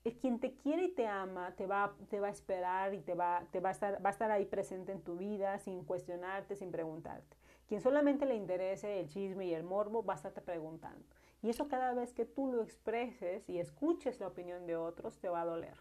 Es 0.04 0.18
quien 0.18 0.40
te 0.40 0.56
quiere 0.56 0.86
y 0.86 0.92
te 0.94 1.08
ama, 1.08 1.54
te 1.56 1.68
va, 1.68 1.96
te 2.10 2.20
va 2.20 2.28
a 2.28 2.32
esperar 2.32 2.94
y 2.94 3.02
te, 3.02 3.14
va, 3.14 3.46
te 3.52 3.62
va, 3.62 3.70
a 3.70 3.72
estar, 3.72 4.04
va 4.06 4.10
a 4.10 4.14
estar 4.14 4.32
ahí 4.32 4.46
presente 4.46 4.92
en 4.92 5.04
tu 5.04 5.16
vida 5.16 5.58
sin 5.60 5.86
cuestionarte, 5.86 6.58
sin 6.58 6.72
preguntarte. 6.72 7.38
Quien 7.68 7.80
solamente 7.80 8.26
le 8.26 8.36
interese 8.36 9.00
el 9.00 9.08
chisme 9.08 9.46
y 9.46 9.54
el 9.54 9.64
morbo 9.64 10.04
va 10.04 10.14
a 10.14 10.18
estarte 10.18 10.42
preguntando. 10.42 11.06
Y 11.42 11.50
eso 11.50 11.70
cada 11.70 11.94
vez 11.94 12.14
que 12.14 12.26
tú 12.26 12.52
lo 12.52 12.62
expreses 12.62 13.48
y 13.48 13.60
escuches 13.60 14.20
la 14.20 14.28
opinión 14.28 14.68
de 14.68 14.76
otros, 14.76 15.18
te 15.20 15.30
va 15.30 15.42
a 15.42 15.46
doler. 15.46 15.78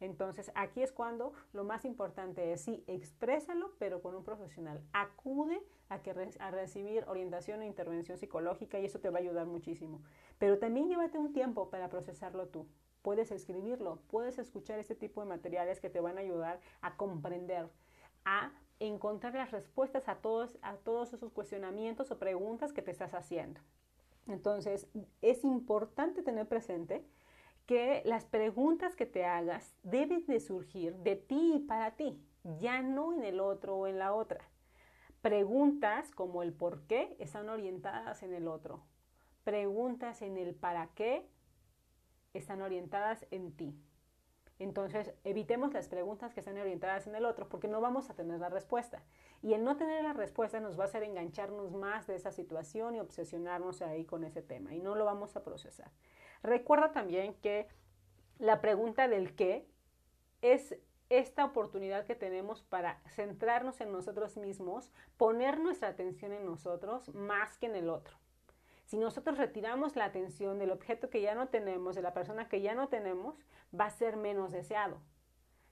Entonces, 0.00 0.52
aquí 0.54 0.82
es 0.82 0.92
cuando 0.92 1.32
lo 1.52 1.64
más 1.64 1.84
importante 1.84 2.52
es, 2.52 2.62
sí, 2.62 2.84
exprésalo, 2.86 3.72
pero 3.78 4.00
con 4.00 4.14
un 4.14 4.24
profesional. 4.24 4.82
Acude 4.92 5.60
a, 5.88 6.02
que 6.02 6.14
a 6.38 6.50
recibir 6.50 7.04
orientación 7.08 7.62
e 7.62 7.66
intervención 7.66 8.16
psicológica 8.16 8.78
y 8.78 8.84
eso 8.84 9.00
te 9.00 9.10
va 9.10 9.18
a 9.18 9.22
ayudar 9.22 9.46
muchísimo. 9.46 10.02
Pero 10.38 10.58
también 10.58 10.88
llévate 10.88 11.18
un 11.18 11.32
tiempo 11.32 11.70
para 11.70 11.88
procesarlo 11.88 12.48
tú. 12.48 12.66
Puedes 13.02 13.30
escribirlo, 13.30 14.00
puedes 14.08 14.38
escuchar 14.38 14.78
este 14.78 14.94
tipo 14.94 15.20
de 15.20 15.28
materiales 15.28 15.80
que 15.80 15.90
te 15.90 16.00
van 16.00 16.18
a 16.18 16.20
ayudar 16.20 16.60
a 16.80 16.96
comprender, 16.96 17.68
a 18.24 18.52
encontrar 18.80 19.34
las 19.34 19.50
respuestas 19.50 20.08
a 20.08 20.16
todos, 20.16 20.58
a 20.62 20.76
todos 20.76 21.12
esos 21.12 21.32
cuestionamientos 21.32 22.10
o 22.10 22.18
preguntas 22.18 22.72
que 22.72 22.82
te 22.82 22.90
estás 22.90 23.14
haciendo. 23.14 23.60
Entonces, 24.26 24.86
es 25.22 25.42
importante 25.44 26.22
tener 26.22 26.46
presente 26.46 27.04
que 27.68 28.00
las 28.06 28.24
preguntas 28.24 28.96
que 28.96 29.04
te 29.04 29.26
hagas 29.26 29.76
deben 29.82 30.24
de 30.24 30.40
surgir 30.40 30.96
de 30.96 31.16
ti 31.16 31.52
y 31.56 31.58
para 31.58 31.96
ti, 31.96 32.18
ya 32.58 32.80
no 32.80 33.12
en 33.12 33.22
el 33.22 33.40
otro 33.40 33.76
o 33.76 33.86
en 33.86 33.98
la 33.98 34.14
otra. 34.14 34.40
Preguntas 35.20 36.10
como 36.12 36.42
el 36.42 36.54
por 36.54 36.86
qué 36.86 37.14
están 37.18 37.50
orientadas 37.50 38.22
en 38.22 38.32
el 38.32 38.48
otro. 38.48 38.80
Preguntas 39.44 40.22
en 40.22 40.38
el 40.38 40.54
para 40.54 40.86
qué 40.94 41.28
están 42.32 42.62
orientadas 42.62 43.26
en 43.30 43.52
ti. 43.52 43.78
Entonces, 44.58 45.12
evitemos 45.22 45.74
las 45.74 45.88
preguntas 45.88 46.32
que 46.32 46.40
están 46.40 46.56
orientadas 46.56 47.06
en 47.06 47.16
el 47.16 47.26
otro 47.26 47.50
porque 47.50 47.68
no 47.68 47.82
vamos 47.82 48.08
a 48.08 48.14
tener 48.14 48.40
la 48.40 48.48
respuesta. 48.48 49.02
Y 49.42 49.54
el 49.54 49.64
no 49.64 49.76
tener 49.76 50.02
la 50.02 50.12
respuesta 50.12 50.60
nos 50.60 50.78
va 50.78 50.84
a 50.84 50.86
hacer 50.86 51.02
engancharnos 51.04 51.72
más 51.72 52.06
de 52.06 52.16
esa 52.16 52.32
situación 52.32 52.96
y 52.96 53.00
obsesionarnos 53.00 53.82
ahí 53.82 54.04
con 54.04 54.24
ese 54.24 54.42
tema 54.42 54.74
y 54.74 54.80
no 54.80 54.94
lo 54.94 55.04
vamos 55.04 55.36
a 55.36 55.44
procesar. 55.44 55.90
Recuerda 56.42 56.92
también 56.92 57.34
que 57.34 57.68
la 58.38 58.60
pregunta 58.60 59.08
del 59.08 59.34
qué 59.34 59.66
es 60.42 60.76
esta 61.08 61.44
oportunidad 61.44 62.04
que 62.04 62.14
tenemos 62.14 62.62
para 62.62 63.00
centrarnos 63.08 63.80
en 63.80 63.92
nosotros 63.92 64.36
mismos, 64.36 64.92
poner 65.16 65.58
nuestra 65.58 65.88
atención 65.88 66.32
en 66.32 66.44
nosotros 66.44 67.14
más 67.14 67.56
que 67.58 67.66
en 67.66 67.76
el 67.76 67.88
otro. 67.88 68.16
Si 68.84 68.96
nosotros 68.96 69.38
retiramos 69.38 69.96
la 69.96 70.06
atención 70.06 70.58
del 70.58 70.70
objeto 70.70 71.10
que 71.10 71.20
ya 71.20 71.34
no 71.34 71.48
tenemos, 71.48 71.94
de 71.94 72.02
la 72.02 72.14
persona 72.14 72.48
que 72.48 72.60
ya 72.60 72.74
no 72.74 72.88
tenemos, 72.88 73.36
va 73.78 73.86
a 73.86 73.90
ser 73.90 74.16
menos 74.16 74.52
deseado. 74.52 75.00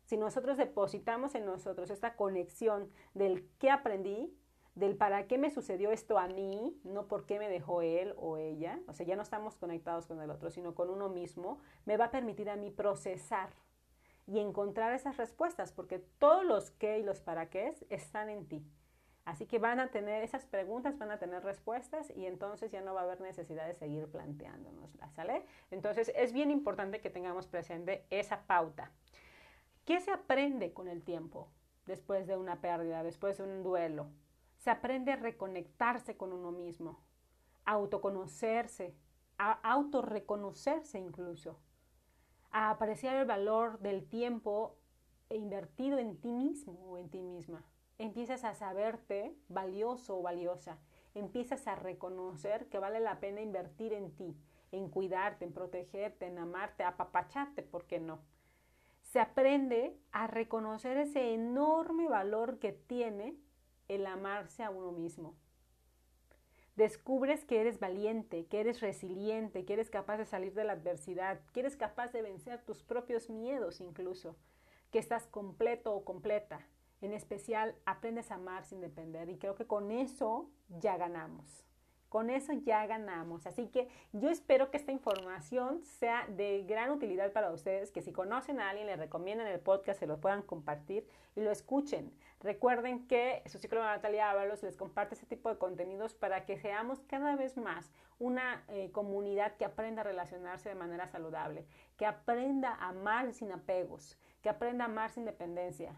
Si 0.06 0.16
nosotros 0.16 0.56
depositamos 0.56 1.34
en 1.34 1.44
nosotros 1.44 1.90
esta 1.90 2.14
conexión 2.16 2.90
del 3.14 3.48
qué 3.58 3.70
aprendí, 3.70 4.32
del 4.76 4.96
para 4.96 5.26
qué 5.26 5.36
me 5.36 5.50
sucedió 5.50 5.90
esto 5.90 6.18
a 6.18 6.28
mí, 6.28 6.78
no 6.84 7.08
por 7.08 7.26
qué 7.26 7.38
me 7.38 7.48
dejó 7.48 7.82
él 7.82 8.14
o 8.16 8.36
ella, 8.36 8.78
o 8.86 8.92
sea, 8.92 9.04
ya 9.04 9.16
no 9.16 9.22
estamos 9.22 9.56
conectados 9.56 10.06
con 10.06 10.20
el 10.20 10.30
otro, 10.30 10.50
sino 10.50 10.74
con 10.74 10.90
uno 10.90 11.08
mismo, 11.08 11.58
me 11.86 11.96
va 11.96 12.06
a 12.06 12.10
permitir 12.10 12.48
a 12.50 12.56
mí 12.56 12.70
procesar 12.70 13.50
y 14.26 14.38
encontrar 14.38 14.92
esas 14.92 15.16
respuestas, 15.16 15.72
porque 15.72 15.98
todos 15.98 16.44
los 16.44 16.70
qué 16.70 16.98
y 16.98 17.02
los 17.02 17.20
para 17.20 17.48
qué 17.48 17.74
están 17.90 18.28
en 18.28 18.46
ti. 18.46 18.64
Así 19.24 19.46
que 19.46 19.58
van 19.58 19.80
a 19.80 19.90
tener 19.90 20.22
esas 20.22 20.46
preguntas, 20.46 20.98
van 20.98 21.10
a 21.10 21.18
tener 21.18 21.42
respuestas 21.42 22.12
y 22.14 22.26
entonces 22.26 22.70
ya 22.70 22.80
no 22.80 22.94
va 22.94 23.00
a 23.00 23.04
haber 23.04 23.20
necesidad 23.20 23.66
de 23.66 23.74
seguir 23.74 24.08
planteándonoslas, 24.08 25.12
¿sale? 25.14 25.44
Entonces 25.72 26.12
es 26.14 26.32
bien 26.32 26.52
importante 26.52 27.00
que 27.00 27.10
tengamos 27.10 27.48
presente 27.48 28.06
esa 28.10 28.42
pauta. 28.46 28.92
¿Qué 29.86 30.00
se 30.00 30.10
aprende 30.10 30.72
con 30.74 30.88
el 30.88 31.02
tiempo 31.02 31.48
después 31.86 32.26
de 32.26 32.36
una 32.36 32.60
pérdida, 32.60 33.02
después 33.02 33.38
de 33.38 33.44
un 33.44 33.62
duelo? 33.62 34.08
Se 34.58 34.68
aprende 34.68 35.12
a 35.12 35.16
reconectarse 35.16 36.16
con 36.16 36.32
uno 36.32 36.50
mismo, 36.52 37.00
a 37.64 37.72
autoconocerse, 37.72 38.94
a 39.38 39.52
autorreconocerse 39.52 40.98
incluso, 40.98 41.60
a 42.50 42.70
apreciar 42.70 43.16
el 43.16 43.26
valor 43.26 43.78
del 43.78 44.08
tiempo 44.08 44.76
invertido 45.30 45.98
en 45.98 46.20
ti 46.20 46.32
mismo 46.32 46.72
o 46.90 46.98
en 46.98 47.08
ti 47.08 47.22
misma 47.22 47.64
empiezas 47.98 48.44
a 48.44 48.54
saberte 48.54 49.34
valioso 49.48 50.18
o 50.18 50.22
valiosa, 50.22 50.78
empiezas 51.14 51.66
a 51.66 51.76
reconocer 51.76 52.68
que 52.68 52.78
vale 52.78 53.00
la 53.00 53.20
pena 53.20 53.40
invertir 53.40 53.92
en 53.92 54.14
ti, 54.14 54.36
en 54.72 54.90
cuidarte, 54.90 55.44
en 55.44 55.52
protegerte, 55.52 56.26
en 56.26 56.38
amarte, 56.38 56.84
apapacharte, 56.84 57.62
¿por 57.62 57.86
qué 57.86 58.00
no? 58.00 58.20
Se 59.16 59.20
aprende 59.20 59.98
a 60.12 60.26
reconocer 60.26 60.98
ese 60.98 61.32
enorme 61.32 62.06
valor 62.06 62.58
que 62.58 62.72
tiene 62.72 63.34
el 63.88 64.04
amarse 64.04 64.62
a 64.62 64.68
uno 64.68 64.92
mismo. 64.92 65.34
Descubres 66.74 67.46
que 67.46 67.62
eres 67.62 67.80
valiente, 67.80 68.44
que 68.44 68.60
eres 68.60 68.82
resiliente, 68.82 69.64
que 69.64 69.72
eres 69.72 69.88
capaz 69.88 70.18
de 70.18 70.26
salir 70.26 70.52
de 70.52 70.64
la 70.64 70.74
adversidad, 70.74 71.40
que 71.54 71.60
eres 71.60 71.78
capaz 71.78 72.12
de 72.12 72.20
vencer 72.20 72.62
tus 72.66 72.82
propios 72.82 73.30
miedos 73.30 73.80
incluso, 73.80 74.36
que 74.90 74.98
estás 74.98 75.26
completo 75.26 75.94
o 75.94 76.04
completa, 76.04 76.66
en 77.00 77.14
especial, 77.14 77.74
aprendes 77.86 78.30
a 78.30 78.34
amar 78.34 78.66
sin 78.66 78.82
depender 78.82 79.30
y 79.30 79.38
creo 79.38 79.54
que 79.54 79.66
con 79.66 79.92
eso 79.92 80.50
ya 80.68 80.98
ganamos. 80.98 81.64
Con 82.08 82.30
eso 82.30 82.52
ya 82.52 82.86
ganamos. 82.86 83.46
Así 83.46 83.68
que 83.68 83.88
yo 84.12 84.30
espero 84.30 84.70
que 84.70 84.76
esta 84.76 84.92
información 84.92 85.84
sea 85.84 86.26
de 86.28 86.64
gran 86.64 86.90
utilidad 86.90 87.32
para 87.32 87.52
ustedes, 87.52 87.90
que 87.90 88.02
si 88.02 88.12
conocen 88.12 88.60
a 88.60 88.70
alguien, 88.70 88.86
le 88.86 88.96
recomienden 88.96 89.46
el 89.46 89.60
podcast, 89.60 89.98
se 90.00 90.06
lo 90.06 90.20
puedan 90.20 90.42
compartir 90.42 91.06
y 91.34 91.40
lo 91.40 91.50
escuchen. 91.50 92.12
Recuerden 92.40 93.06
que 93.06 93.42
su 93.46 93.58
psicóloga 93.58 93.96
Natalia 93.96 94.30
Ábalos 94.30 94.62
les 94.62 94.76
comparte 94.76 95.14
este 95.14 95.26
tipo 95.26 95.48
de 95.48 95.58
contenidos 95.58 96.14
para 96.14 96.46
que 96.46 96.58
seamos 96.58 97.00
cada 97.00 97.34
vez 97.36 97.56
más 97.56 97.90
una 98.18 98.64
eh, 98.68 98.90
comunidad 98.92 99.56
que 99.56 99.64
aprenda 99.64 100.02
a 100.02 100.04
relacionarse 100.04 100.68
de 100.68 100.74
manera 100.74 101.06
saludable, 101.06 101.66
que 101.96 102.06
aprenda 102.06 102.74
a 102.74 102.88
amar 102.88 103.32
sin 103.32 103.52
apegos, 103.52 104.18
que 104.42 104.48
aprenda 104.48 104.84
a 104.84 104.88
amar 104.88 105.10
sin 105.10 105.24
dependencia, 105.24 105.94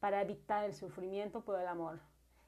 para 0.00 0.22
evitar 0.22 0.64
el 0.64 0.74
sufrimiento 0.74 1.44
por 1.44 1.60
el 1.60 1.68
amor. 1.68 2.00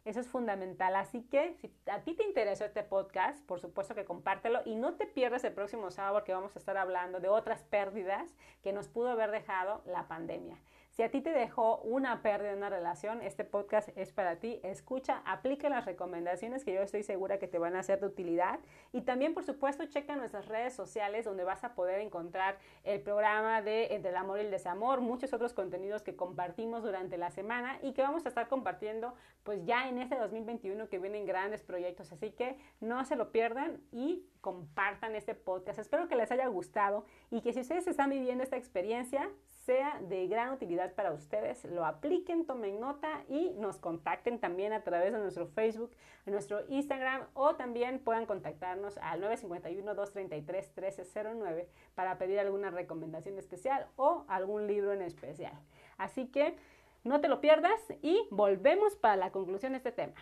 Eso 0.05 0.19
es 0.19 0.29
fundamental. 0.29 0.97
Así 0.97 1.23
que 1.23 1.55
si 1.55 1.73
a 1.91 2.01
ti 2.01 2.15
te 2.15 2.25
interesó 2.25 2.65
este 2.65 2.83
podcast, 2.83 3.45
por 3.47 3.61
supuesto 3.61 3.95
que 3.95 4.05
compártelo 4.05 4.61
y 4.65 4.75
no 4.75 4.95
te 4.95 5.07
pierdas 5.07 5.45
el 5.45 5.53
próximo 5.53 5.91
sábado 5.91 6.15
porque 6.15 6.35
vamos 6.35 6.57
a 6.57 6.59
estar 6.59 6.77
hablando 6.77 7.21
de 7.21 7.29
otras 7.29 7.63
pérdidas 7.63 8.35
que 8.63 8.73
nos 8.73 8.89
pudo 8.89 9.11
haber 9.11 9.31
dejado 9.31 9.83
la 9.87 10.09
pandemia. 10.09 10.59
Si 10.93 11.03
a 11.03 11.11
ti 11.11 11.23
te 11.23 11.31
dejó 11.31 11.79
una 11.79 12.21
pérdida 12.21 12.51
en 12.51 12.59
una 12.59 12.69
relación, 12.69 13.23
este 13.23 13.45
podcast 13.45 13.89
es 13.97 14.13
para 14.13 14.37
ti. 14.37 14.61
Escucha, 14.63 15.23
aplica 15.25 15.71
las 15.71 15.87
recomendaciones 15.87 16.67
que 16.67 16.75
yo 16.75 16.83
estoy 16.83 17.03
segura 17.03 17.39
que 17.39 17.49
te 17.49 17.59
van 17.59 17.77
a 17.77 17.83
ser 17.83 18.01
de 18.01 18.09
utilidad. 18.09 18.61
Y 18.93 19.01
también, 19.01 19.33
por 19.33 19.43
supuesto, 19.43 19.87
checa 19.87 20.17
nuestras 20.17 20.49
redes 20.49 20.75
sociales 20.75 21.25
donde 21.25 21.45
vas 21.45 21.65
a 21.65 21.75
poder 21.75 22.01
encontrar 22.01 22.59
el 22.85 23.01
programa 23.01 23.63
de 23.63 23.95
Entre 23.95 24.11
el 24.11 24.17
amor 24.19 24.37
y 24.37 24.43
el 24.43 24.51
desamor, 24.51 25.01
muchos 25.01 25.33
otros 25.33 25.55
contenidos 25.55 26.03
que 26.03 26.15
compartimos 26.15 26.83
durante 26.83 27.17
la 27.17 27.31
semana 27.31 27.79
y 27.81 27.95
que 27.95 28.03
vamos 28.03 28.27
a 28.27 28.29
estar 28.29 28.49
compartiendo 28.49 29.15
pues 29.45 29.65
ya 29.65 29.89
en 29.89 29.97
este 29.97 30.17
2021 30.17 30.91
que 30.91 30.99
vienen 30.99 31.25
grandes 31.25 31.63
proyectos. 31.63 32.13
Así 32.13 32.33
que 32.33 32.59
no 32.81 33.03
se 33.07 33.17
lo 33.17 33.33
pierdan 33.33 33.81
y 33.93 34.27
compartan 34.43 35.15
este 35.15 35.35
podcast. 35.35 35.79
Espero 35.79 36.07
que 36.07 36.17
les 36.17 36.31
haya 36.31 36.49
gustado 36.49 37.07
y 37.31 37.41
que 37.41 37.55
si 37.55 37.61
ustedes 37.61 37.87
están 37.87 38.11
viviendo 38.11 38.45
esta 38.45 38.59
experiencia, 38.59 39.31
sea 39.65 40.01
de 40.01 40.27
gran 40.27 40.53
utilidad 40.53 40.93
para 40.95 41.13
ustedes, 41.13 41.65
lo 41.65 41.85
apliquen, 41.85 42.47
tomen 42.47 42.81
nota 42.81 43.23
y 43.29 43.51
nos 43.59 43.79
contacten 43.79 44.41
también 44.41 44.73
a 44.73 44.83
través 44.83 45.13
de 45.13 45.19
nuestro 45.19 45.47
Facebook, 45.47 45.93
nuestro 46.27 46.63
Instagram 46.69 47.29
o 47.35 47.55
también 47.55 48.01
puedan 48.01 48.27
contactarnos 48.27 48.99
al 48.99 49.23
951-233-1309 49.23 51.69
para 51.95 52.19
pedir 52.19 52.41
alguna 52.41 52.71
recomendación 52.71 53.39
especial 53.39 53.87
o 53.97 54.25
algún 54.29 54.67
libro 54.67 54.93
en 54.93 55.03
especial. 55.03 55.55
Así 55.97 56.27
que 56.27 56.57
No 57.05 57.21
te 57.21 57.27
lo 57.27 57.41
pierdas 57.41 57.81
y 58.01 58.29
volvemos 58.31 58.95
para 58.95 59.17
la 59.17 59.33
conclusión 59.33 59.73
de 59.73 59.79
este 59.79 59.91
tema. 59.91 60.15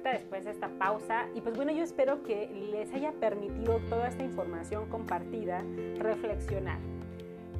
Vuelta 0.00 0.18
después 0.18 0.44
de 0.44 0.50
esta 0.50 0.68
pausa. 0.68 1.26
Y 1.34 1.40
pues 1.40 1.56
bueno, 1.56 1.72
yo 1.72 1.82
espero 1.82 2.22
que 2.22 2.48
les 2.72 2.92
haya 2.94 3.12
permitido 3.12 3.78
toda 3.88 4.08
esta 4.08 4.24
información 4.24 4.88
compartida 4.88 5.62
reflexionar. 5.98 6.78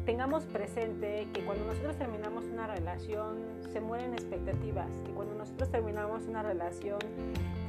Tengamos 0.06 0.44
presente 0.46 1.28
que 1.32 1.44
cuando 1.44 1.66
nosotros 1.66 1.96
terminamos 1.96 2.44
una 2.46 2.66
relación 2.66 3.38
se 3.70 3.80
mueren 3.80 4.14
expectativas, 4.14 4.88
que 5.04 5.12
cuando 5.12 5.34
nosotros 5.34 5.70
terminamos 5.70 6.26
una 6.26 6.42
relación 6.42 6.98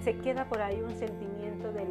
se 0.02 0.18
queda 0.18 0.46
por 0.46 0.62
ahí 0.62 0.82
un 0.82 0.96
sentimiento 0.96 1.72
de, 1.74 1.86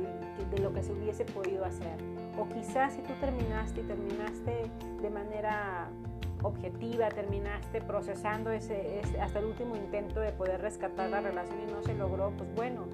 de 0.51 0.59
lo 0.59 0.73
que 0.73 0.83
se 0.83 0.93
hubiese 0.93 1.25
podido 1.25 1.65
hacer. 1.65 1.97
O 2.39 2.49
quizás 2.49 2.95
si 2.95 3.03
tú 3.03 3.13
terminaste 3.21 3.83
y 3.83 3.85
terminaste 3.85 4.71
de 5.03 5.11
manera 5.11 5.91
objetiva, 6.43 7.09
terminaste 7.09 7.81
procesando 7.81 8.51
ese, 8.51 9.03
hasta 9.21 9.39
el 9.39 9.47
último 9.47 9.77
intento 9.77 10.21
de 10.21 10.33
poder 10.33 10.61
rescatar 10.61 11.11
la 11.11 11.21
relación 11.21 11.61
y 11.69 11.73
no 11.73 11.83
se 11.83 11.95
logró, 11.95 12.31
pues 12.37 12.55
bueno, 12.55 12.87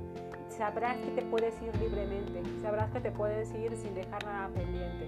sabrás 0.48 0.96
que 0.98 1.10
te 1.10 1.22
puedes 1.22 1.54
ir 1.62 1.74
libremente, 1.80 2.42
sabrás 2.62 2.90
que 2.90 3.00
te 3.00 3.10
puedes 3.10 3.52
ir 3.54 3.76
sin 3.76 3.94
dejar 3.94 4.24
nada 4.24 4.48
pendiente. 4.48 5.06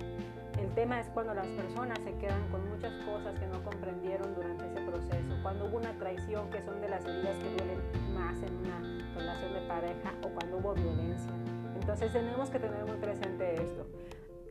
El 0.60 0.68
tema 0.74 1.00
es 1.00 1.06
cuando 1.08 1.34
las 1.34 1.46
personas 1.46 1.98
se 2.04 2.12
quedan 2.14 2.48
con 2.50 2.68
muchas 2.68 2.92
cosas 3.04 3.38
que 3.38 3.46
no 3.46 3.62
comprendieron 3.62 4.34
durante 4.34 4.66
ese 4.66 4.80
proceso, 4.80 5.34
cuando 5.42 5.66
hubo 5.66 5.76
una 5.76 5.92
traición, 5.98 6.50
que 6.50 6.60
son 6.62 6.80
de 6.80 6.88
las 6.88 7.04
heridas 7.04 7.36
que 7.36 7.50
duelen 7.50 7.80
más 8.12 8.36
en 8.42 8.56
una 8.56 8.80
relación 9.14 9.54
de 9.54 9.60
pareja, 9.68 10.14
o 10.24 10.28
cuando 10.28 10.58
hubo 10.58 10.74
violencia. 10.74 11.30
Entonces 11.80 12.12
tenemos 12.12 12.50
que 12.50 12.58
tener 12.58 12.84
muy 12.84 12.96
presente 12.96 13.54
esto. 13.54 13.86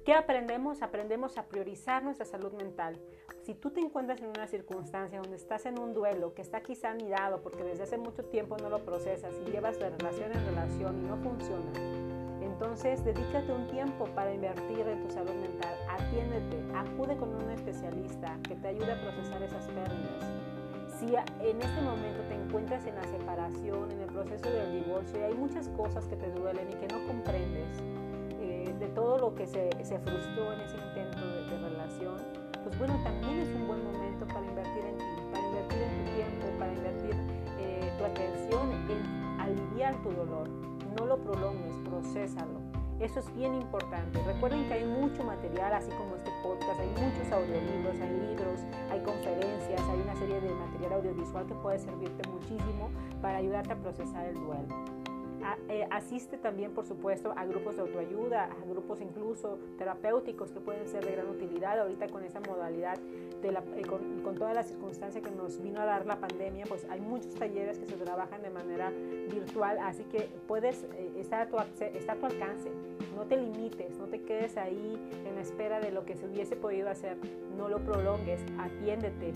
¿Qué 0.07 0.13
aprendemos? 0.13 0.83
Aprendemos 0.83 1.37
a 1.37 1.47
priorizar 1.47 2.01
nuestra 2.01 2.25
salud 2.25 2.53
mental. 2.53 2.97
Si 3.41 3.53
tú 3.53 3.71
te 3.71 3.81
encuentras 3.81 4.21
en 4.21 4.29
una 4.29 4.47
circunstancia 4.47 5.19
donde 5.19 5.35
estás 5.35 5.65
en 5.65 5.77
un 5.77 5.93
duelo 5.93 6.33
que 6.33 6.41
está 6.41 6.61
quizá 6.61 6.91
anidado 6.91 7.41
porque 7.41 7.65
desde 7.65 7.83
hace 7.83 7.97
mucho 7.97 8.23
tiempo 8.23 8.55
no 8.55 8.69
lo 8.69 8.85
procesas 8.85 9.33
y 9.45 9.51
llevas 9.51 9.77
de 9.79 9.89
relación 9.89 10.31
en 10.31 10.45
relación 10.45 10.97
y 11.03 11.09
no 11.09 11.17
funciona, 11.17 11.73
entonces, 12.39 13.03
dedícate 13.03 13.51
un 13.51 13.67
tiempo 13.67 14.05
para 14.15 14.33
invertir 14.33 14.87
en 14.87 15.03
tu 15.03 15.13
salud 15.13 15.33
mental. 15.33 15.75
Atiéndete, 15.89 16.63
acude 16.73 17.17
con 17.17 17.35
un 17.35 17.51
especialista 17.51 18.39
que 18.47 18.55
te 18.55 18.69
ayude 18.69 18.93
a 18.93 19.01
procesar 19.01 19.43
esas 19.43 19.67
pérdidas. 19.67 20.25
Si 20.97 21.05
en 21.45 21.61
este 21.61 21.81
momento 21.81 22.23
te 22.29 22.33
encuentras 22.33 22.85
en 22.87 22.95
la 22.95 23.03
separación, 23.03 23.91
en 23.91 24.01
el 24.01 24.07
proceso 24.07 24.49
del 24.49 24.71
divorcio, 24.71 25.19
y 25.19 25.23
hay 25.23 25.33
muchas 25.33 25.67
cosas 25.69 26.05
que 26.05 26.15
te 26.15 26.31
duelen 26.31 26.69
y 26.71 26.75
que 26.75 26.87
no 26.87 27.05
comprendes 27.05 27.67
de 28.79 28.87
todo 28.89 29.17
lo 29.17 29.35
que 29.35 29.45
se, 29.47 29.69
frustró 29.99 30.53
en 30.53 30.61
ese 30.61 30.77
intento 30.77 31.25
de, 31.25 31.69
relación, 31.69 32.15
pues 32.63 32.77
bueno, 32.77 32.99
también 33.03 33.39
es 33.39 33.49
un 33.49 33.67
buen 33.67 33.83
momento 33.83 34.25
para 34.27 34.45
invertir 34.45 34.85
en 34.85 34.97
ti, 34.97 35.03
para 35.31 35.47
invertir 35.47 35.81
en 35.81 36.05
tu 36.05 36.11
tiempo, 36.15 36.59
para 36.59 36.73
invertir 36.73 37.15
eh, 37.59 37.91
tu 37.97 38.05
atención 38.05 38.71
en 38.89 39.39
aliviar 39.39 39.95
tu 40.03 40.11
dolor 40.11 40.47
no 40.97 41.05
lo 41.05 41.17
prolongues, 41.17 41.75
procésalo. 41.85 42.59
Eso 42.99 43.19
es 43.19 43.35
bien 43.35 43.53
importante. 43.53 44.19
Recuerden 44.23 44.67
que 44.67 44.73
hay 44.73 44.85
mucho 44.85 45.23
material, 45.23 45.73
así 45.73 45.91
como 45.91 46.15
este 46.15 46.31
podcast, 46.41 46.79
hay 46.79 46.89
muchos 46.89 47.31
audiolibros, 47.31 48.01
hay 48.01 48.09
libros, 48.09 48.59
hay 48.91 48.99
conferencias, 49.01 49.81
hay 49.81 50.01
una 50.01 50.15
serie 50.15 50.41
de 50.41 50.49
material 50.49 50.93
audiovisual 50.93 51.45
que 51.45 51.53
puede 51.53 51.77
servirte 51.77 52.27
muchísimo 52.29 52.89
para 53.21 53.37
ayudarte 53.37 53.73
a 53.73 53.75
procesar 53.75 54.25
el 54.25 54.35
duelo. 54.35 55.06
Eh, 55.69 55.87
asiste 55.91 56.37
también, 56.37 56.71
por 56.73 56.85
supuesto, 56.85 57.33
a 57.35 57.45
grupos 57.45 57.75
de 57.75 57.81
autoayuda, 57.81 58.45
a 58.45 58.65
grupos 58.69 59.01
incluso 59.01 59.59
terapéuticos 59.77 60.51
que 60.51 60.59
pueden 60.59 60.87
ser 60.87 61.05
de 61.05 61.11
gran 61.11 61.29
utilidad 61.29 61.79
ahorita 61.79 62.07
con 62.07 62.23
esa 62.23 62.39
modalidad 62.39 62.97
de 63.41 63.51
la, 63.51 63.63
eh, 63.75 63.83
con, 63.87 64.21
con, 64.23 64.35
toda 64.35 64.53
la 64.53 64.63
circunstancia 64.63 65.21
que 65.21 65.31
nos 65.31 65.61
vino 65.61 65.79
a 65.79 65.85
dar 65.85 66.05
la 66.05 66.19
pandemia, 66.19 66.65
pues 66.65 66.85
hay 66.89 67.01
muchos 67.01 67.35
talleres 67.35 67.77
que 67.79 67.85
se 67.85 67.95
trabajan 67.95 68.41
de 68.41 68.49
manera 68.49 68.89
virtual, 68.89 69.77
así 69.79 70.03
que 70.05 70.29
puedes 70.47 70.83
eh, 70.95 71.11
estar, 71.17 71.41
a 71.41 71.47
tu, 71.47 71.57
estar 71.57 72.17
a 72.17 72.19
tu 72.19 72.25
alcance. 72.25 72.71
No 73.15 73.25
te 73.25 73.37
limites, 73.37 73.97
no 73.97 74.05
te 74.05 74.21
quedes 74.21 74.57
ahí 74.57 75.09
en 75.25 75.35
la 75.35 75.41
espera 75.41 75.79
de 75.79 75.91
lo 75.91 76.05
que 76.05 76.15
se 76.15 76.27
hubiese 76.27 76.55
podido 76.55 76.89
hacer, 76.89 77.17
no 77.57 77.67
lo 77.67 77.79
prolongues, 77.79 78.41
atiéndete, 78.59 79.33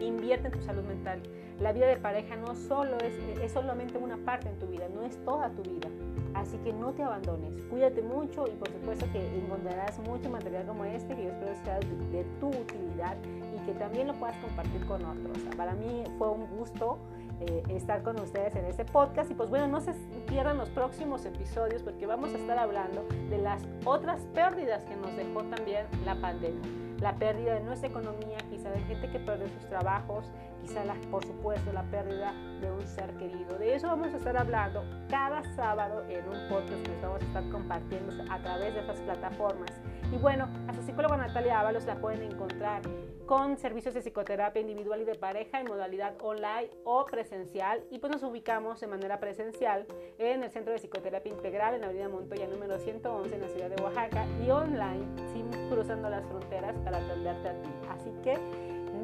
invierte 0.00 0.48
en 0.48 0.52
tu 0.52 0.62
salud 0.62 0.84
mental. 0.84 1.20
La 1.60 1.72
vida 1.72 1.86
de 1.86 1.96
pareja 1.96 2.36
no 2.36 2.54
solo 2.54 2.96
es, 2.98 3.14
es 3.40 3.52
solamente 3.52 3.98
una 3.98 4.16
parte 4.18 4.48
en 4.48 4.58
tu 4.58 4.66
vida, 4.66 4.88
no 4.92 5.02
es 5.02 5.16
toda 5.24 5.50
tu 5.50 5.62
vida. 5.62 5.88
Así 6.34 6.58
que 6.58 6.72
no 6.72 6.92
te 6.92 7.02
abandones, 7.02 7.64
cuídate 7.66 8.02
mucho 8.02 8.46
y 8.48 8.56
por 8.56 8.68
supuesto 8.68 9.06
que 9.12 9.38
encontrarás 9.38 9.98
mucho 10.00 10.28
material 10.28 10.66
como 10.66 10.84
este 10.84 11.14
que 11.14 11.24
yo 11.24 11.30
espero 11.30 11.54
sea 11.64 11.78
de 11.78 12.24
tu 12.40 12.48
utilidad 12.48 13.16
y 13.54 13.64
que 13.64 13.72
también 13.74 14.08
lo 14.08 14.14
puedas 14.14 14.36
compartir 14.38 14.84
con 14.86 15.04
otros. 15.04 15.38
Para 15.56 15.74
mí 15.74 16.02
fue 16.18 16.28
un 16.30 16.46
gusto 16.58 16.98
eh, 17.40 17.62
estar 17.68 18.02
con 18.02 18.18
ustedes 18.18 18.56
en 18.56 18.64
este 18.64 18.84
podcast 18.84 19.30
y 19.30 19.34
pues 19.34 19.48
bueno, 19.48 19.68
no 19.68 19.80
se 19.80 19.92
pierdan 20.26 20.58
los 20.58 20.70
próximos 20.70 21.24
episodios 21.24 21.82
porque 21.82 22.04
vamos 22.04 22.34
a 22.34 22.38
estar 22.38 22.58
hablando 22.58 23.06
de 23.30 23.38
las 23.38 23.62
otras 23.84 24.22
pérdidas 24.34 24.84
que 24.84 24.96
nos 24.96 25.16
dejó 25.16 25.44
también 25.44 25.86
la 26.04 26.16
pandemia 26.16 26.68
la 27.04 27.14
pérdida 27.16 27.52
de 27.56 27.60
nuestra 27.60 27.90
economía, 27.90 28.38
quizá 28.48 28.70
de 28.70 28.80
gente 28.80 29.10
que 29.10 29.18
perdió 29.18 29.46
sus 29.50 29.68
trabajos, 29.68 30.24
quizá 30.62 30.86
la, 30.86 30.94
por 31.10 31.22
supuesto 31.22 31.70
la 31.70 31.82
pérdida 31.82 32.32
de 32.62 32.72
un 32.72 32.80
ser 32.86 33.14
querido. 33.18 33.58
De 33.58 33.74
eso 33.74 33.88
vamos 33.88 34.06
a 34.14 34.16
estar 34.16 34.34
hablando 34.38 34.82
cada 35.10 35.42
sábado 35.54 36.02
en 36.08 36.26
un 36.26 36.48
podcast 36.48 36.82
que 36.82 37.00
vamos 37.02 37.20
a 37.20 37.26
estar 37.26 37.50
compartiendo 37.50 38.10
a 38.32 38.38
través 38.38 38.72
de 38.72 38.80
estas 38.80 39.02
plataformas. 39.02 39.70
Y 40.12 40.16
bueno, 40.16 40.48
a 40.68 40.74
su 40.74 40.82
psicóloga 40.82 41.16
Natalia 41.16 41.60
Ábalos 41.60 41.84
la 41.86 41.96
pueden 41.96 42.22
encontrar 42.22 42.82
con 43.26 43.56
servicios 43.56 43.94
de 43.94 44.00
psicoterapia 44.00 44.60
individual 44.60 45.00
y 45.00 45.04
de 45.04 45.14
pareja 45.14 45.60
en 45.60 45.66
modalidad 45.66 46.14
online 46.22 46.70
o 46.84 47.04
presencial. 47.06 47.82
Y 47.90 47.98
pues 47.98 48.12
nos 48.12 48.22
ubicamos 48.22 48.80
de 48.80 48.86
manera 48.86 49.18
presencial 49.18 49.86
en 50.18 50.42
el 50.42 50.50
Centro 50.50 50.72
de 50.72 50.78
Psicoterapia 50.78 51.32
Integral 51.32 51.74
en 51.74 51.80
la 51.80 51.86
Avenida 51.86 52.08
Montoya 52.08 52.46
número 52.46 52.78
111 52.78 53.34
en 53.34 53.40
la 53.40 53.48
ciudad 53.48 53.70
de 53.70 53.82
Oaxaca 53.82 54.26
y 54.44 54.50
online, 54.50 55.06
sin 55.32 55.50
cruzando 55.70 56.08
las 56.10 56.26
fronteras 56.26 56.76
para 56.84 56.98
atenderte 56.98 57.48
a 57.48 57.62
ti. 57.62 57.70
Así 57.88 58.10
que 58.22 58.38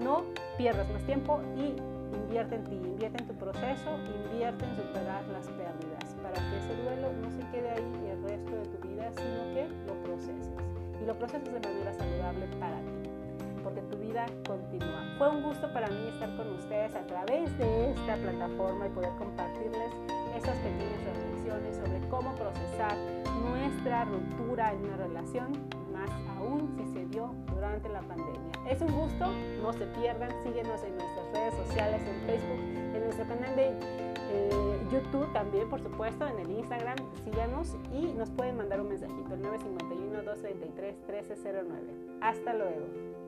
no 0.03 0.25
pierdas 0.57 0.89
más 0.91 1.05
tiempo 1.05 1.41
y 1.57 1.75
invierte 2.17 2.57
en 2.57 2.65
ti, 2.65 2.75
invierte 2.75 3.23
en 3.23 3.29
tu 3.29 3.35
proceso, 3.35 3.99
invierte 4.25 4.65
en 4.65 4.77
superar 4.77 5.27
las 5.29 5.47
pérdidas 5.49 6.17
para 6.23 6.35
que 6.35 6.59
ese 6.59 6.83
duelo 6.83 7.13
no 7.13 7.31
se 7.31 7.41
quede 7.51 7.71
ahí 7.71 8.11
el 8.11 8.23
resto 8.23 8.51
de 8.57 8.67
tu 8.67 8.89
vida, 8.89 9.11
sino 9.13 9.55
que 9.55 9.69
lo 9.87 9.95
proceses. 10.03 10.50
Y 11.01 11.07
lo 11.07 11.19
proceses 11.19 11.53
de 11.53 11.61
manera 11.61 11.93
saludable 11.95 12.47
para 12.59 12.77
ti 12.81 13.11
porque 13.63 13.83
tu 13.83 13.97
vida 13.97 14.27
continúa. 14.47 15.05
Fue 15.19 15.29
un 15.29 15.43
gusto 15.43 15.73
para 15.73 15.89
mí 15.89 16.09
estar 16.09 16.35
con 16.37 16.53
ustedes 16.55 16.95
a 16.95 17.07
través 17.07 17.57
de 17.59 17.91
esta 17.93 18.17
plataforma 18.17 18.87
y 18.87 18.91
poder 18.91 19.11
compartirles 19.19 19.93
esas 20.37 20.57
pequeñas 20.59 21.05
reflexiones 21.05 21.77
sobre 21.77 22.09
cómo 22.09 22.35
procesar 22.35 22.97
nuestra 23.43 24.05
ruptura 24.05 24.73
en 24.73 24.85
una 24.85 24.97
relación, 24.97 25.53
más 25.93 26.11
aún 26.37 26.75
si 26.77 26.87
se 26.93 27.07
dio 27.07 27.35
durante 27.53 27.89
la 27.89 28.01
pandemia. 28.01 28.53
Es 28.69 28.81
un 28.81 28.93
gusto, 28.93 29.27
no 29.63 29.73
se 29.73 29.87
pierdan, 29.87 30.31
síguenos 30.45 30.83
en 30.83 30.97
nuestras 30.97 31.33
redes 31.33 31.55
sociales, 31.67 32.03
en 32.07 32.27
Facebook, 32.27 32.61
en 32.95 33.05
nuestro 33.05 33.27
canal 33.27 33.57
de 33.57 33.69
eh, 34.33 34.70
YouTube 34.91 35.33
también, 35.33 35.69
por 35.69 35.81
supuesto, 35.81 36.27
en 36.27 36.41
el 36.41 36.51
Instagram, 36.51 36.97
síganos 37.25 37.77
y 37.93 38.07
nos 38.13 38.31
pueden 38.31 38.57
mandar 38.57 38.81
un 38.81 38.89
mensajito, 38.89 39.35
el 39.35 39.43
951-233-1309. 39.43 42.19
Hasta 42.21 42.55
luego. 42.55 43.20